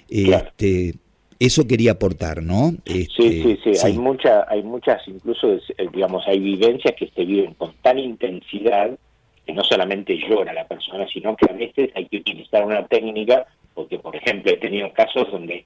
Este, 0.10 0.96
eso 1.40 1.68
quería 1.68 1.92
aportar, 1.94 2.44
¿no? 2.44 2.72
sí, 2.86 3.08
sí, 3.18 3.42
este, 3.52 3.74
sí, 3.74 3.86
Hay, 3.86 3.98
mucha, 3.98 4.46
hay 4.48 4.64
muchas, 4.64 5.06
incluso, 5.08 5.54
eh, 5.54 5.88
digamos, 5.94 6.24
hay 6.28 6.40
vivencias 6.40 6.94
que 6.98 7.10
se 7.10 7.26
viven 7.26 7.56
con 7.56 7.74
tan 7.82 8.00
intensidad 8.00 8.98
que 9.46 9.54
no 9.54 9.64
solamente 9.64 10.18
llora 10.18 10.54
la 10.54 10.68
persona, 10.68 11.08
sino 11.08 11.36
que 11.36 11.46
a 11.50 11.54
veces 11.54 11.92
hay 11.96 12.06
que 12.08 12.18
utilizar 12.18 12.66
una 12.66 12.86
técnica, 12.88 13.46
porque, 13.74 14.00
por 14.00 14.16
ejemplo, 14.16 14.52
he 14.52 14.58
tenido 14.58 14.92
casos 14.94 15.32
donde 15.32 15.66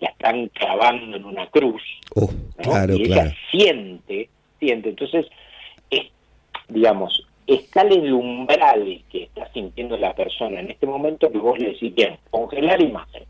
la 0.00 0.08
están 0.08 0.48
clavando 0.48 1.16
en 1.16 1.24
una 1.24 1.46
cruz, 1.48 1.82
oh, 2.14 2.30
claro, 2.56 2.94
y 2.94 3.02
ella 3.04 3.34
siente, 3.50 4.28
siente. 4.58 4.90
Entonces, 4.90 5.26
digamos, 6.68 7.26
está 7.46 7.82
el 7.82 8.12
umbral 8.12 9.02
que 9.10 9.24
está 9.24 9.52
sintiendo 9.52 9.96
la 9.96 10.14
persona 10.14 10.60
en 10.60 10.70
este 10.70 10.86
momento 10.86 11.30
que 11.30 11.38
vos 11.38 11.58
le 11.58 11.70
decís, 11.70 11.94
bien, 11.94 12.16
congelar 12.30 12.80
imagen 12.80 13.24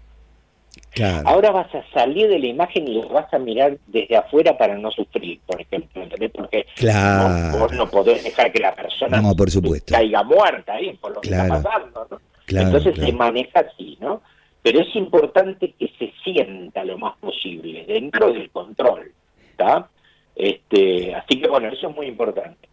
Ahora 1.25 1.51
vas 1.53 1.73
a 1.75 1.85
salir 1.93 2.29
de 2.29 2.39
la 2.39 2.47
imagen 2.47 2.89
y 2.89 2.95
lo 2.95 3.09
vas 3.09 3.33
a 3.33 3.39
mirar 3.39 3.79
desde 3.87 4.17
afuera 4.17 4.59
para 4.59 4.77
no 4.77 4.91
sufrir, 4.91 5.41
por 5.47 5.61
ejemplo, 5.61 6.03
Porque 6.35 6.67
claro. 6.75 7.59
vos 7.59 7.73
no 7.73 7.89
podés 7.89 8.25
dejar 8.25 8.53
que 8.53 8.59
la 8.59 8.75
persona 8.75 9.23
por 9.37 9.51
supuesto. 9.51 9.95
caiga 9.95 10.23
muerta 10.25 10.75
ahí 10.75 10.93
por 11.01 11.15
lo 11.15 11.21
que 11.21 11.31
está 11.31 11.49
pasando, 11.49 12.07
¿no? 12.11 12.21
Entonces 12.49 12.97
se 12.97 13.13
maneja 13.13 13.61
así, 13.61 13.97
¿no? 14.01 14.23
Pero 14.63 14.81
es 14.81 14.95
importante 14.97 15.73
que 15.79 15.89
se 15.99 16.13
sienta 16.25 16.85
lo 16.85 16.99
más 16.99 17.17
posible 17.19 17.85
dentro 17.87 18.33
del 18.33 18.51
control, 18.51 19.13
¿está? 19.53 19.89
Este, 20.35 21.15
así 21.15 21.41
que 21.41 21.49
bueno, 21.49 21.69
eso 21.69 21.89
es 21.89 21.97
muy 21.97 22.07
importante. 22.07 22.69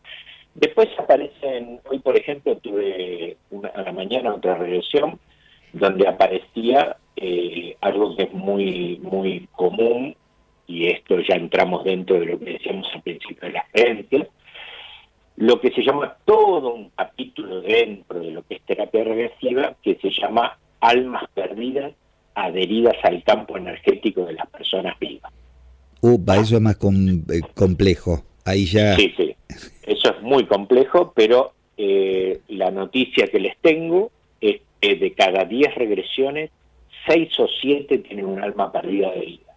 Después 0.55 0.89
aparecen, 0.97 1.79
hoy 1.89 1.99
por 1.99 2.17
ejemplo 2.17 2.57
tuve 2.57 3.37
una, 3.51 3.69
a 3.69 3.83
la 3.83 3.91
mañana 3.91 4.33
otra 4.33 4.55
regresión 4.55 5.19
donde 5.79 6.07
aparecía 6.07 6.97
eh, 7.15 7.75
algo 7.81 8.15
que 8.15 8.23
es 8.23 8.33
muy, 8.33 8.99
muy 9.01 9.47
común, 9.53 10.15
y 10.67 10.87
esto 10.87 11.19
ya 11.21 11.35
entramos 11.35 11.83
dentro 11.83 12.19
de 12.19 12.25
lo 12.25 12.39
que 12.39 12.53
decíamos 12.53 12.87
al 12.93 13.01
principio 13.01 13.47
de 13.47 13.53
las 13.53 13.65
creencias, 13.71 14.27
lo 15.37 15.61
que 15.61 15.71
se 15.71 15.83
llama 15.83 16.17
todo 16.25 16.73
un 16.73 16.89
capítulo 16.89 17.61
dentro 17.61 18.19
de 18.19 18.31
lo 18.31 18.43
que 18.43 18.55
es 18.55 18.61
terapia 18.63 19.03
regresiva, 19.03 19.75
que 19.81 19.95
se 20.01 20.09
llama 20.09 20.57
almas 20.79 21.23
perdidas 21.33 21.93
adheridas 22.35 22.95
al 23.03 23.23
campo 23.23 23.57
energético 23.57 24.25
de 24.25 24.33
las 24.33 24.47
personas 24.47 24.97
vivas. 24.99 25.31
Upa, 26.01 26.37
eso 26.37 26.55
es 26.55 26.61
más 26.61 26.75
eh, 26.75 27.41
complejo. 27.55 28.23
Ahí 28.45 28.65
ya. 28.65 28.95
Sí, 28.95 29.13
sí. 29.17 29.35
Eso 29.83 30.09
es 30.11 30.21
muy 30.21 30.45
complejo, 30.45 31.13
pero 31.15 31.53
eh, 31.77 32.41
la 32.47 32.69
noticia 32.71 33.27
que 33.27 33.39
les 33.39 33.57
tengo 33.57 34.11
es 34.39 34.61
que 34.81 34.95
de 34.95 35.13
cada 35.13 35.45
10 35.45 35.75
regresiones, 35.75 36.51
seis 37.07 37.29
o 37.39 37.47
siete 37.61 37.99
tienen 37.99 38.25
un 38.25 38.43
alma 38.43 38.71
perdida 38.71 39.11
de 39.11 39.21
vida. 39.21 39.53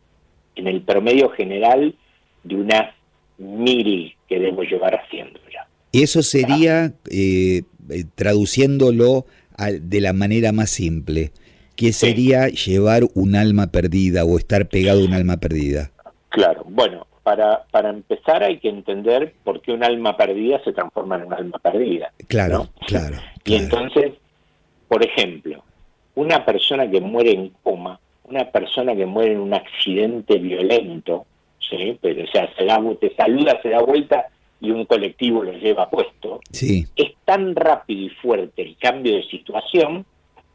En 0.57 0.67
el 0.67 0.83
promedio 0.83 1.31
general 1.31 1.95
de 2.45 2.55
unas 2.55 2.95
mil 3.39 4.15
que 4.29 4.39
debemos 4.39 4.67
llevar 4.67 4.95
haciendo 4.95 5.41
ya. 5.53 5.67
Y 5.93 6.03
eso 6.03 6.23
sería, 6.23 6.93
eh, 7.11 7.63
eh, 7.91 8.05
traduciéndolo 8.15 9.27
de 9.81 10.01
la 10.01 10.13
manera 10.13 10.53
más 10.53 10.71
simple, 10.71 11.33
¿qué 11.77 11.93
sería 11.93 12.49
llevar 12.49 13.03
un 13.15 13.35
alma 13.35 13.71
perdida 13.71 14.25
o 14.25 14.39
estar 14.39 14.69
pegado 14.69 15.03
a 15.03 15.05
un 15.05 15.13
alma 15.13 15.37
perdida? 15.39 15.91
Claro, 16.31 16.65
bueno, 16.67 17.07
para, 17.23 17.65
para 17.71 17.91
empezar 17.91 18.43
hay 18.43 18.59
que 18.59 18.69
entender 18.69 19.35
por 19.45 19.61
qué 19.61 19.73
un 19.73 19.85
alma 19.85 20.17
perdida 20.17 20.63
se 20.65 20.73
transforma 20.73 21.17
en 21.17 21.25
un 21.25 21.35
alma 21.35 21.59
perdida. 21.59 22.13
Claro, 22.29 22.69
claro. 22.87 23.17
Y 23.45 23.57
entonces, 23.57 24.13
por 24.91 25.05
ejemplo, 25.07 25.63
una 26.17 26.45
persona 26.45 26.91
que 26.91 27.01
muere 27.01 27.31
en 27.31 27.53
coma, 27.63 28.01
una 28.25 28.51
persona 28.51 28.97
que 28.97 29.07
muere 29.07 29.35
en 29.35 29.39
un 29.39 29.55
accidente 29.55 30.37
violento, 30.39 31.27
¿sí? 31.61 31.97
pero 32.03 32.25
o 32.25 32.27
sea, 32.27 32.53
se 32.57 32.65
da, 32.65 32.83
te 33.01 33.15
saluda, 33.15 33.63
se 33.63 33.69
da 33.69 33.83
vuelta 33.83 34.27
y 34.61 34.73
un 34.73 34.87
colectivo 34.87 35.45
lo 35.45 35.53
lleva 35.53 35.89
puesto, 35.89 36.41
sí. 36.51 36.89
es 36.97 37.13
tan 37.25 37.55
rápido 37.55 38.07
y 38.07 38.09
fuerte 38.09 38.63
el 38.63 38.77
cambio 38.79 39.15
de 39.15 39.23
situación 39.29 40.05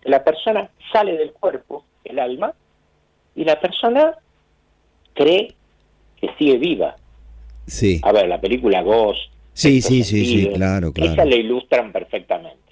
que 0.01 0.09
la 0.09 0.21
persona 0.21 0.69
sale 0.91 1.15
del 1.15 1.31
cuerpo, 1.31 1.85
el 2.03 2.19
alma, 2.19 2.53
y 3.35 3.45
la 3.45 3.57
persona 3.61 4.15
cree 5.13 5.53
que 6.19 6.29
sigue 6.37 6.57
viva. 6.57 6.97
Sí. 7.67 8.01
A 8.03 8.11
ver, 8.11 8.27
la 8.27 8.41
película 8.41 8.81
Ghost. 8.81 9.31
Sí, 9.53 9.81
sí, 9.81 10.03
sí, 10.03 10.25
sí, 10.25 10.49
claro, 10.53 10.91
claro. 10.91 11.13
Esa 11.13 11.23
la 11.23 11.35
ilustran 11.37 11.93
perfectamente 11.93 12.65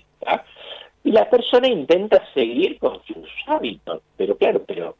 y 1.04 1.12
la 1.12 1.30
persona 1.30 1.68
intenta 1.68 2.24
seguir 2.34 2.80
con 2.80 3.02
sus 3.06 3.30
hábitos, 3.48 4.02
pero 4.16 4.38
claro, 4.38 4.64
pero 4.66 4.96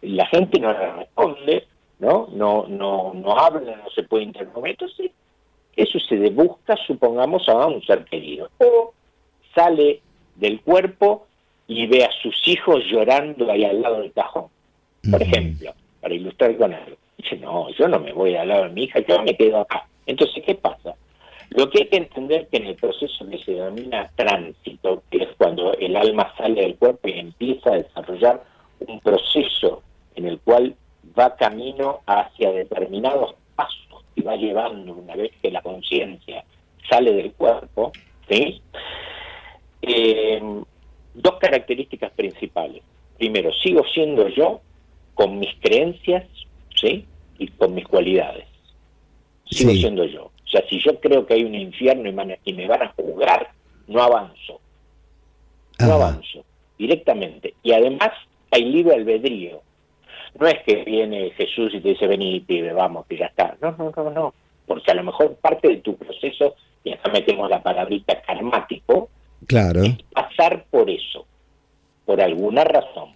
la 0.00 0.26
gente 0.26 0.58
no 0.58 0.72
le 0.72 0.92
responde, 0.92 1.66
¿no? 1.98 2.28
No, 2.32 2.66
no, 2.68 3.12
no 3.14 3.38
habla, 3.38 3.76
no 3.76 3.90
se 3.90 4.02
puede 4.02 4.24
interponer, 4.24 4.72
entonces, 4.72 5.10
¿qué 5.76 5.84
sucede? 5.86 6.30
Busca, 6.30 6.76
supongamos, 6.86 7.48
a 7.48 7.66
un 7.66 7.82
ser 7.82 8.04
querido, 8.04 8.48
o 8.58 8.94
sale 9.54 10.00
del 10.36 10.60
cuerpo 10.62 11.26
y 11.66 11.86
ve 11.86 12.04
a 12.04 12.10
sus 12.22 12.48
hijos 12.48 12.82
llorando 12.90 13.50
ahí 13.50 13.64
al 13.64 13.82
lado 13.82 14.00
del 14.00 14.12
cajón, 14.12 14.46
por 15.10 15.22
ejemplo, 15.22 15.74
para 16.00 16.14
ilustrar 16.14 16.56
con 16.56 16.72
algo. 16.72 16.96
Dice, 17.18 17.36
no, 17.36 17.68
yo 17.70 17.88
no 17.88 18.00
me 18.00 18.12
voy 18.12 18.34
al 18.34 18.48
lado 18.48 18.64
de 18.64 18.70
mi 18.70 18.84
hija, 18.84 19.00
yo 19.00 19.22
me 19.22 19.36
quedo 19.36 19.60
acá. 19.60 19.86
Entonces, 20.06 20.42
¿qué 20.44 20.54
pasa? 20.54 20.94
Lo 21.54 21.68
que 21.68 21.82
hay 21.82 21.88
que 21.88 21.96
entender 21.98 22.48
que 22.48 22.56
en 22.58 22.66
el 22.66 22.76
proceso 22.76 23.28
que 23.28 23.38
se 23.38 23.52
denomina 23.52 24.10
tránsito, 24.16 25.02
que 25.10 25.24
es 25.24 25.28
cuando 25.36 25.74
el 25.74 25.96
alma 25.96 26.32
sale 26.36 26.62
del 26.62 26.76
cuerpo 26.76 27.08
y 27.08 27.18
empieza 27.18 27.70
a 27.70 27.76
desarrollar 27.76 28.42
un 28.80 29.00
proceso 29.00 29.82
en 30.14 30.26
el 30.26 30.38
cual 30.40 30.74
va 31.18 31.36
camino 31.36 32.00
hacia 32.06 32.52
determinados 32.52 33.34
pasos 33.54 34.02
y 34.14 34.22
va 34.22 34.36
llevando 34.36 34.94
una 34.94 35.14
vez 35.14 35.32
que 35.42 35.50
la 35.50 35.60
conciencia 35.60 36.44
sale 36.88 37.12
del 37.12 37.32
cuerpo, 37.32 37.92
¿sí? 38.28 38.62
Eh, 39.82 40.40
dos 41.14 41.34
características 41.38 42.12
principales. 42.12 42.82
Primero, 43.18 43.52
sigo 43.52 43.84
siendo 43.92 44.28
yo 44.28 44.60
con 45.14 45.38
mis 45.38 45.54
creencias, 45.60 46.24
¿sí? 46.74 47.04
Y 47.38 47.48
con 47.48 47.74
mis 47.74 47.86
cualidades. 47.86 48.46
Sigo 49.50 49.72
siendo 49.72 50.04
yo. 50.06 50.30
O 50.52 50.58
sea, 50.58 50.68
si 50.68 50.78
yo 50.80 51.00
creo 51.00 51.24
que 51.24 51.32
hay 51.32 51.44
un 51.44 51.54
infierno 51.54 52.10
y, 52.44 52.52
me 52.52 52.66
van 52.66 52.82
a 52.82 52.92
juzgar, 52.92 53.50
no 53.86 54.02
avanzo. 54.02 54.60
No 55.78 55.94
avanzo 55.94 56.44
directamente. 56.76 57.54
Y 57.62 57.72
además 57.72 58.10
hay 58.50 58.66
libre 58.66 58.96
albedrío. 58.96 59.62
No 60.38 60.46
es 60.46 60.62
que 60.64 60.84
viene 60.84 61.30
Jesús 61.30 61.72
y 61.74 61.80
te 61.80 61.90
dice, 61.90 62.06
vení, 62.06 62.40
pibe, 62.40 62.72
vamos, 62.74 63.06
que 63.06 63.16
ya 63.16 63.26
está. 63.26 63.56
No, 63.62 63.74
no, 63.78 63.92
no, 63.96 64.10
no. 64.10 64.34
Porque 64.66 64.90
a 64.90 64.94
lo 64.94 65.04
mejor 65.04 65.36
parte 65.36 65.68
de 65.68 65.76
tu 65.78 65.96
proceso, 65.96 66.54
y 66.84 66.92
acá 66.92 67.10
metemos 67.10 67.48
la 67.48 67.62
palabrita 67.62 68.20
karmático, 68.20 69.08
claro. 69.46 69.82
es 69.82 69.96
pasar 70.12 70.64
por 70.70 70.90
eso, 70.90 71.24
por 72.04 72.20
alguna 72.20 72.64
razón. 72.64 73.10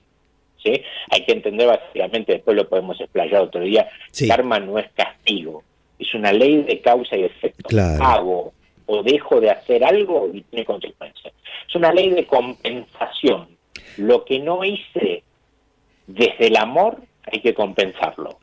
¿sí? 0.63 0.73
Hay 1.11 1.25
que 1.27 1.33
entender 1.33 1.67
básicamente, 1.67 2.33
después 2.33 2.57
lo 2.57 2.67
podemos 2.69 2.99
explayar 2.99 3.43
otro 3.43 3.61
día, 3.61 3.89
karma 4.27 4.59
no 4.59 4.79
es 4.79 4.91
castigo, 4.93 5.63
es 5.99 6.15
una 6.15 6.33
ley 6.33 6.63
de 6.63 6.81
causa 6.81 7.17
y 7.17 7.25
efecto. 7.25 7.69
Hago 8.01 8.53
o 8.87 9.03
dejo 9.03 9.41
de 9.41 9.51
hacer 9.51 9.85
algo 9.85 10.31
y 10.33 10.43
tiene 10.43 10.65
consecuencias. 10.65 11.33
Es 11.69 11.75
una 11.75 11.93
ley 11.93 12.11
de 12.11 12.27
compensación. 12.27 13.49
Lo 13.97 14.25
que 14.25 14.39
no 14.39 14.65
hice 14.65 15.25
desde 16.07 16.47
el 16.47 16.57
amor 16.57 17.03
hay 17.25 17.41
que 17.41 17.55
compensarlo. 17.55 18.39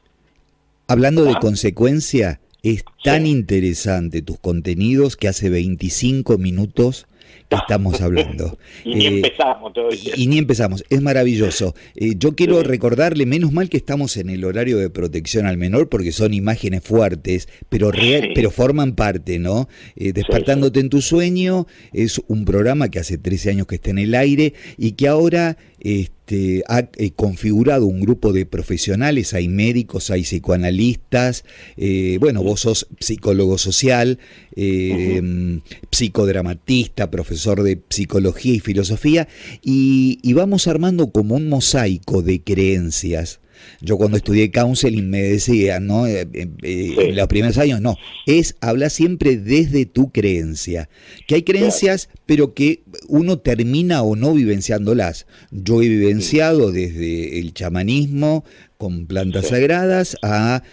Hablando 0.87 1.23
de 1.23 1.33
¿Ah? 1.35 1.39
consecuencia, 1.39 2.41
es 2.61 2.83
tan 3.03 3.25
interesante 3.25 4.21
tus 4.21 4.39
contenidos 4.39 5.15
que 5.15 5.27
hace 5.27 5.49
25 5.49 6.37
minutos 6.37 7.07
estamos 7.49 8.01
hablando. 8.01 8.57
y 8.83 8.95
ni 8.95 9.05
eh, 9.05 9.09
empezamos 9.09 9.73
Y, 10.15 10.27
ni 10.27 10.37
empezamos, 10.37 10.83
es 10.89 11.01
maravilloso. 11.01 11.75
Eh, 11.95 12.13
yo 12.17 12.35
quiero 12.35 12.63
recordarle, 12.63 13.25
menos 13.25 13.51
mal 13.51 13.69
que 13.69 13.77
estamos 13.77 14.17
en 14.17 14.29
el 14.29 14.43
horario 14.43 14.77
de 14.77 14.89
protección 14.89 15.45
al 15.45 15.57
menor, 15.57 15.89
porque 15.89 16.11
son 16.11 16.33
imágenes 16.33 16.83
fuertes, 16.83 17.47
pero, 17.69 17.91
real, 17.91 18.31
pero 18.33 18.51
forman 18.51 18.93
parte, 18.95 19.39
¿no? 19.39 19.67
Eh, 19.95 20.13
Despertándote 20.13 20.79
en 20.79 20.89
tu 20.89 21.01
sueño 21.01 21.67
es 21.91 22.21
un 22.27 22.45
programa 22.45 22.89
que 22.89 22.99
hace 22.99 23.17
13 23.17 23.51
años 23.51 23.67
que 23.67 23.75
está 23.75 23.89
en 23.89 23.99
el 23.99 24.15
aire 24.15 24.53
y 24.77 24.93
que 24.93 25.07
ahora 25.07 25.57
este, 25.79 26.22
ha 26.67 26.89
eh, 26.97 27.11
configurado 27.15 27.85
un 27.85 28.01
grupo 28.01 28.33
de 28.33 28.45
profesionales, 28.45 29.33
hay 29.33 29.47
médicos, 29.47 30.09
hay 30.09 30.23
psicoanalistas, 30.23 31.43
eh, 31.77 32.17
bueno, 32.19 32.43
vos 32.43 32.61
sos 32.61 32.87
psicólogo 32.99 33.57
social, 33.57 34.19
eh, 34.55 35.59
psicodramatista, 35.91 37.09
profesor 37.11 37.63
de 37.63 37.79
psicología 37.89 38.53
y 38.53 38.59
filosofía, 38.59 39.27
y, 39.61 40.33
vamos 40.33 40.67
armando 40.67 41.11
como 41.11 41.35
un 41.35 41.47
mosaico 41.47 42.23
de 42.23 42.41
creencias 42.41 43.39
Yo 43.81 43.97
cuando 43.97 44.17
estudié 44.17 44.51
counseling 44.51 45.09
me 45.09 45.21
decían, 45.21 45.87
¿no? 45.87 46.07
Eh, 46.07 46.27
eh, 46.33 46.47
eh, 46.61 46.95
en 46.97 47.15
los 47.15 47.27
primeros 47.27 47.57
años, 47.57 47.81
no. 47.81 47.97
Es 48.25 48.55
hablar 48.61 48.91
siempre 48.91 49.37
desde 49.37 49.85
tu 49.85 50.11
creencia. 50.11 50.89
Que 51.27 51.35
hay 51.35 51.43
creencias, 51.43 52.09
pero 52.25 52.53
que 52.53 52.83
uno 53.07 53.39
termina 53.39 54.03
o 54.03 54.15
no 54.15 54.33
vivenciándolas. 54.33 55.25
Yo 55.51 55.81
he 55.81 55.89
vivenciado 55.89 56.71
desde 56.71 57.39
el 57.39 57.53
chamanismo 57.53 58.43
con 58.77 59.05
plantas 59.05 59.47
sagradas 59.47 60.17
a 60.21 60.63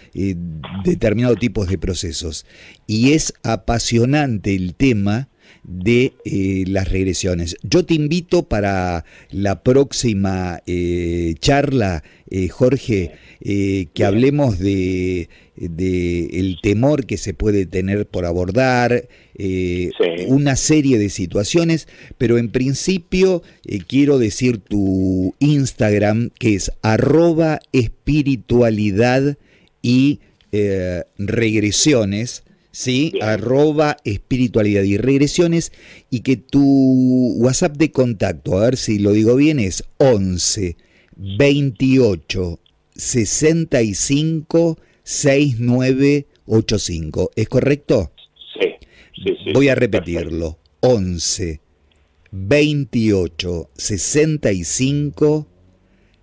determinados 0.83 1.39
tipos 1.39 1.69
de 1.69 1.77
procesos. 1.77 2.45
Y 2.87 3.13
es 3.13 3.33
apasionante 3.43 4.53
el 4.53 4.75
tema 4.75 5.29
de 5.63 6.13
eh, 6.25 6.63
las 6.67 6.89
regresiones. 6.89 7.55
Yo 7.61 7.85
te 7.85 7.93
invito 7.93 8.43
para 8.43 9.05
la 9.29 9.63
próxima 9.63 10.61
eh, 10.65 11.35
charla, 11.39 12.03
eh, 12.29 12.47
Jorge, 12.47 13.11
que 13.43 14.05
hablemos 14.05 14.59
de, 14.59 15.27
el 15.57 16.57
temor 16.61 17.05
que 17.07 17.17
se 17.17 17.33
puede 17.33 17.65
tener 17.65 18.05
por 18.05 18.25
abordar, 18.25 19.07
una 20.27 20.55
serie 20.55 20.99
de 20.99 21.09
situaciones, 21.09 21.87
pero 22.19 22.37
en 22.37 22.51
principio 22.51 23.41
quiero 23.87 24.19
decir 24.19 24.59
tu 24.59 25.33
Instagram, 25.39 26.29
que 26.37 26.53
es 26.53 26.71
arroba 26.83 27.59
espiritualidad 27.71 29.39
y 29.81 30.19
regresiones 31.17 32.43
¿sí? 32.71 33.13
Arroba 33.21 33.97
espiritualidad 34.03 34.83
y 34.83 34.97
regresiones 34.97 35.71
y 36.09 36.21
que 36.21 36.37
tu 36.37 37.35
WhatsApp 37.37 37.77
de 37.77 37.91
contacto, 37.91 38.57
a 38.57 38.65
ver 38.65 38.77
si 38.77 38.97
lo 38.99 39.11
digo 39.11 39.35
bien, 39.35 39.59
es 39.59 39.83
11 39.97 40.75
28 41.15 42.59
65 42.95 44.79
6985. 45.03 47.31
¿Es 47.35 47.49
correcto? 47.49 48.11
Sí. 48.59 48.69
sí, 49.15 49.35
sí 49.43 49.51
Voy 49.53 49.69
a 49.69 49.75
repetirlo. 49.75 50.57
11 50.81 51.61
28 52.31 53.69
65 53.75 55.47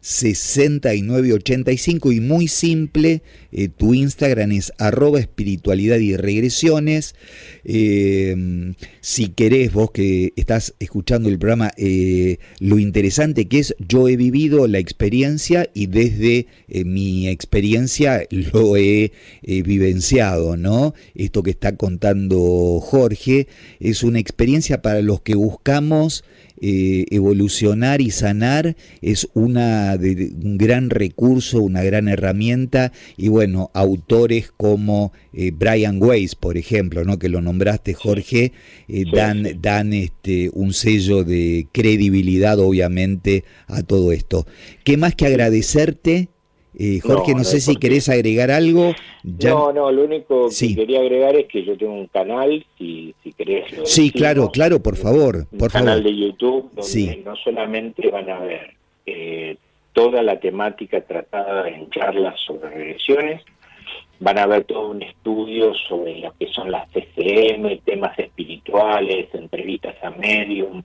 6985 0.00 2.12
y 2.12 2.20
muy 2.20 2.46
simple, 2.48 3.22
eh, 3.50 3.68
tu 3.68 3.94
Instagram 3.94 4.52
es 4.52 4.72
arroba 4.78 5.18
espiritualidad 5.18 5.98
y 5.98 6.16
regresiones. 6.16 7.16
Em, 7.64 8.74
si 9.00 9.30
querés, 9.30 9.72
vos 9.72 9.90
que 9.90 10.32
estás 10.36 10.74
escuchando 10.78 11.28
el 11.28 11.38
programa, 11.38 11.72
eh, 11.76 12.38
lo 12.60 12.78
interesante 12.78 13.48
que 13.48 13.58
es, 13.58 13.74
yo 13.88 14.08
he 14.08 14.16
vivido 14.16 14.68
la 14.68 14.78
experiencia 14.78 15.68
y 15.74 15.86
desde 15.86 16.46
eh, 16.68 16.84
mi 16.84 17.26
experiencia 17.28 18.24
lo 18.30 18.76
he 18.76 19.12
vivenciado, 19.42 20.56
¿no? 20.56 20.94
Esto 21.14 21.42
que 21.42 21.50
está 21.50 21.76
contando 21.76 22.80
Jorge 22.80 23.48
es 23.80 24.02
una 24.02 24.20
experiencia 24.20 24.82
para 24.82 25.00
los 25.02 25.20
que 25.22 25.34
buscamos 25.34 26.24
eh, 26.60 27.06
evolucionar 27.10 28.00
y 28.00 28.10
sanar 28.10 28.76
es 29.00 29.28
una 29.34 29.96
de, 29.96 30.32
un 30.42 30.58
gran 30.58 30.90
recurso, 30.90 31.60
una 31.60 31.82
gran 31.82 32.08
herramienta 32.08 32.92
y 33.16 33.28
bueno, 33.28 33.70
autores 33.74 34.50
como 34.56 35.12
eh, 35.32 35.52
Brian 35.52 36.02
Weiss, 36.02 36.34
por 36.34 36.56
ejemplo, 36.56 37.04
¿no? 37.04 37.18
que 37.18 37.28
lo 37.28 37.40
nombraste 37.40 37.94
Jorge, 37.94 38.52
eh, 38.88 39.04
dan, 39.12 39.46
dan 39.60 39.92
este, 39.92 40.50
un 40.52 40.72
sello 40.72 41.24
de 41.24 41.68
credibilidad 41.72 42.58
obviamente 42.58 43.44
a 43.66 43.82
todo 43.82 44.12
esto. 44.12 44.46
¿Qué 44.84 44.96
más 44.96 45.14
que 45.14 45.26
agradecerte? 45.26 46.28
Eh, 46.80 47.00
Jorge, 47.02 47.34
no, 47.34 47.42
sé 47.42 47.60
si 47.60 47.74
querés 47.74 48.08
agregar 48.08 48.52
algo. 48.52 48.94
No, 49.24 49.72
no, 49.72 49.90
lo 49.90 50.04
único 50.04 50.48
que 50.48 50.76
quería 50.76 51.00
agregar 51.00 51.34
es 51.34 51.46
que 51.46 51.64
yo 51.64 51.76
tengo 51.76 51.92
un 51.92 52.06
canal, 52.06 52.64
si, 52.78 53.12
si 53.24 53.32
querés. 53.32 53.64
sí, 53.84 54.12
claro, 54.12 54.50
claro, 54.50 54.80
por 54.80 54.96
favor. 54.96 55.48
Un 55.50 55.68
canal 55.68 56.04
de 56.04 56.16
YouTube 56.16 56.70
donde 56.72 57.22
no 57.24 57.34
solamente 57.34 58.08
van 58.10 58.30
a 58.30 58.38
ver 58.38 58.74
eh, 59.06 59.56
toda 59.92 60.22
la 60.22 60.38
temática 60.38 61.00
tratada 61.00 61.68
en 61.68 61.90
charlas 61.90 62.38
sobre 62.46 62.70
regresiones, 62.70 63.42
van 64.20 64.38
a 64.38 64.46
ver 64.46 64.62
todo 64.62 64.90
un 64.90 65.02
estudio 65.02 65.74
sobre 65.74 66.20
lo 66.20 66.32
que 66.38 66.46
son 66.46 66.70
las 66.70 66.88
CCM, 66.90 67.80
temas 67.84 68.16
espirituales, 68.16 69.34
entrevistas 69.34 69.96
a 70.04 70.10
medium, 70.10 70.84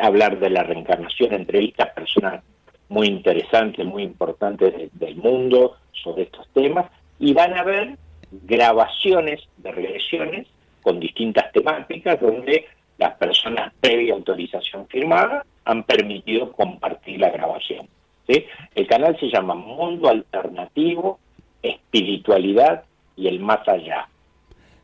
hablar 0.00 0.38
de 0.38 0.50
la 0.50 0.62
reencarnación, 0.62 1.34
entrevistas 1.34 1.88
a 1.88 1.94
personas 1.94 2.44
muy 2.88 3.06
interesantes, 3.06 3.84
muy 3.84 4.02
importantes 4.02 4.90
del 4.92 5.16
mundo 5.16 5.76
sobre 5.92 6.24
estos 6.24 6.48
temas 6.54 6.86
y 7.18 7.32
van 7.32 7.54
a 7.54 7.64
ver 7.64 7.98
grabaciones 8.30 9.40
de 9.58 9.72
regresiones 9.72 10.46
con 10.82 11.00
distintas 11.00 11.52
temáticas 11.52 12.20
donde 12.20 12.66
las 12.98 13.14
personas 13.14 13.72
previa 13.80 14.14
autorización 14.14 14.86
firmada 14.88 15.44
han 15.64 15.84
permitido 15.84 16.52
compartir 16.52 17.20
la 17.20 17.30
grabación. 17.30 17.88
¿sí? 18.26 18.44
El 18.74 18.86
canal 18.86 19.18
se 19.20 19.30
llama 19.30 19.54
Mundo 19.54 20.08
Alternativo, 20.08 21.18
Espiritualidad 21.62 22.84
y 23.16 23.28
el 23.28 23.40
Más 23.40 23.66
Allá. 23.68 24.08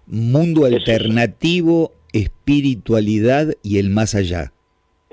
Mundo 0.06 0.66
Alternativo, 0.66 1.92
Espiritualidad 2.12 3.54
y 3.62 3.78
el 3.78 3.90
Más 3.90 4.14
Allá. 4.14 4.52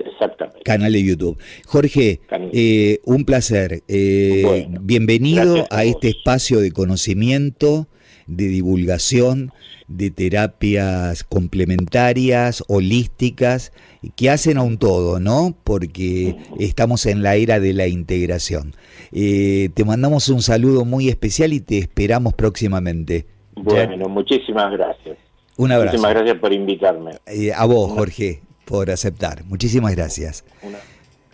Exactamente. 0.06 0.60
Canal 0.64 0.92
de 0.92 1.02
YouTube. 1.02 1.38
Jorge, 1.66 2.20
eh, 2.52 3.00
un 3.04 3.24
placer. 3.24 3.82
Eh, 3.88 4.68
bienvenido 4.80 5.66
a, 5.70 5.84
este 5.84 6.08
espacio 6.08 6.60
de 6.60 6.72
conocimiento, 6.72 7.86
de 8.26 8.48
divulgación, 8.48 9.52
de 9.88 10.10
terapias 10.10 11.24
complementarias, 11.24 12.64
holísticas, 12.68 13.72
que 14.16 14.30
hacen 14.30 14.58
a 14.58 14.62
un 14.62 14.78
todo, 14.78 15.20
¿no? 15.20 15.54
Porque 15.64 16.36
estamos 16.58 17.06
en 17.06 17.22
la 17.22 17.36
era 17.36 17.60
de 17.60 17.72
la 17.72 17.86
integración. 17.86 18.74
Eh, 19.12 19.70
te 19.74 19.84
mandamos 19.84 20.28
un 20.28 20.42
saludo 20.42 20.84
muy 20.84 21.08
especial 21.08 21.52
y 21.52 21.60
te 21.60 21.78
esperamos 21.78 22.34
próximamente. 22.34 23.26
Bueno, 23.54 24.08
muchísimas 24.08 24.72
gracias. 24.72 25.18
Un 25.56 25.70
abrazo. 25.70 25.98
Muchísimas 25.98 26.14
gracias 26.14 26.38
por 26.38 26.52
invitarme. 26.52 27.10
a 27.54 27.64
vos, 27.66 27.92
Jorge 27.92 28.40
por 28.64 28.90
aceptar. 28.90 29.44
Muchísimas 29.44 29.94
gracias. 29.94 30.44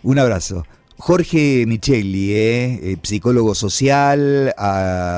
Un 0.03 0.19
abrazo. 0.19 0.65
Jorge 0.97 1.63
Micheli, 1.65 2.33
eh, 2.33 2.79
eh, 2.91 2.97
psicólogo 3.01 3.55
social, 3.55 4.53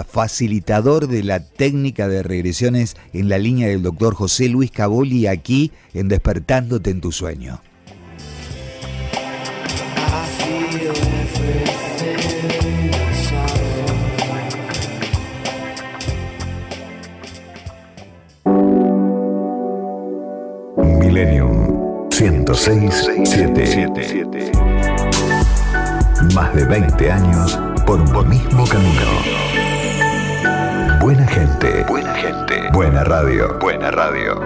facilitador 0.08 1.08
de 1.08 1.24
la 1.24 1.40
técnica 1.40 2.08
de 2.08 2.22
regresiones 2.22 2.96
en 3.14 3.30
la 3.30 3.40
línea 3.40 3.68
del 3.68 3.82
doctor 3.82 4.14
José 4.14 4.48
Luis 4.48 4.70
Caboli, 4.70 5.26
aquí 5.26 5.72
en 5.96 6.08
Despertándote 6.08 6.92
en 6.92 7.02
tu 7.02 7.12
sueño. 7.12 7.62
Millennium 21.00 21.61
106.7. 22.22 24.54
Más 26.36 26.54
de 26.54 26.66
20 26.66 27.12
años 27.12 27.60
por 27.88 28.00
un 28.00 28.30
mismo 28.30 28.64
camino. 28.68 29.02
Buena 31.02 31.26
gente. 31.26 31.84
Buena 31.86 32.14
gente. 32.14 32.70
Buena 32.74 33.04
radio. 33.04 33.58
Buena 33.60 33.90
radio. 33.90 34.40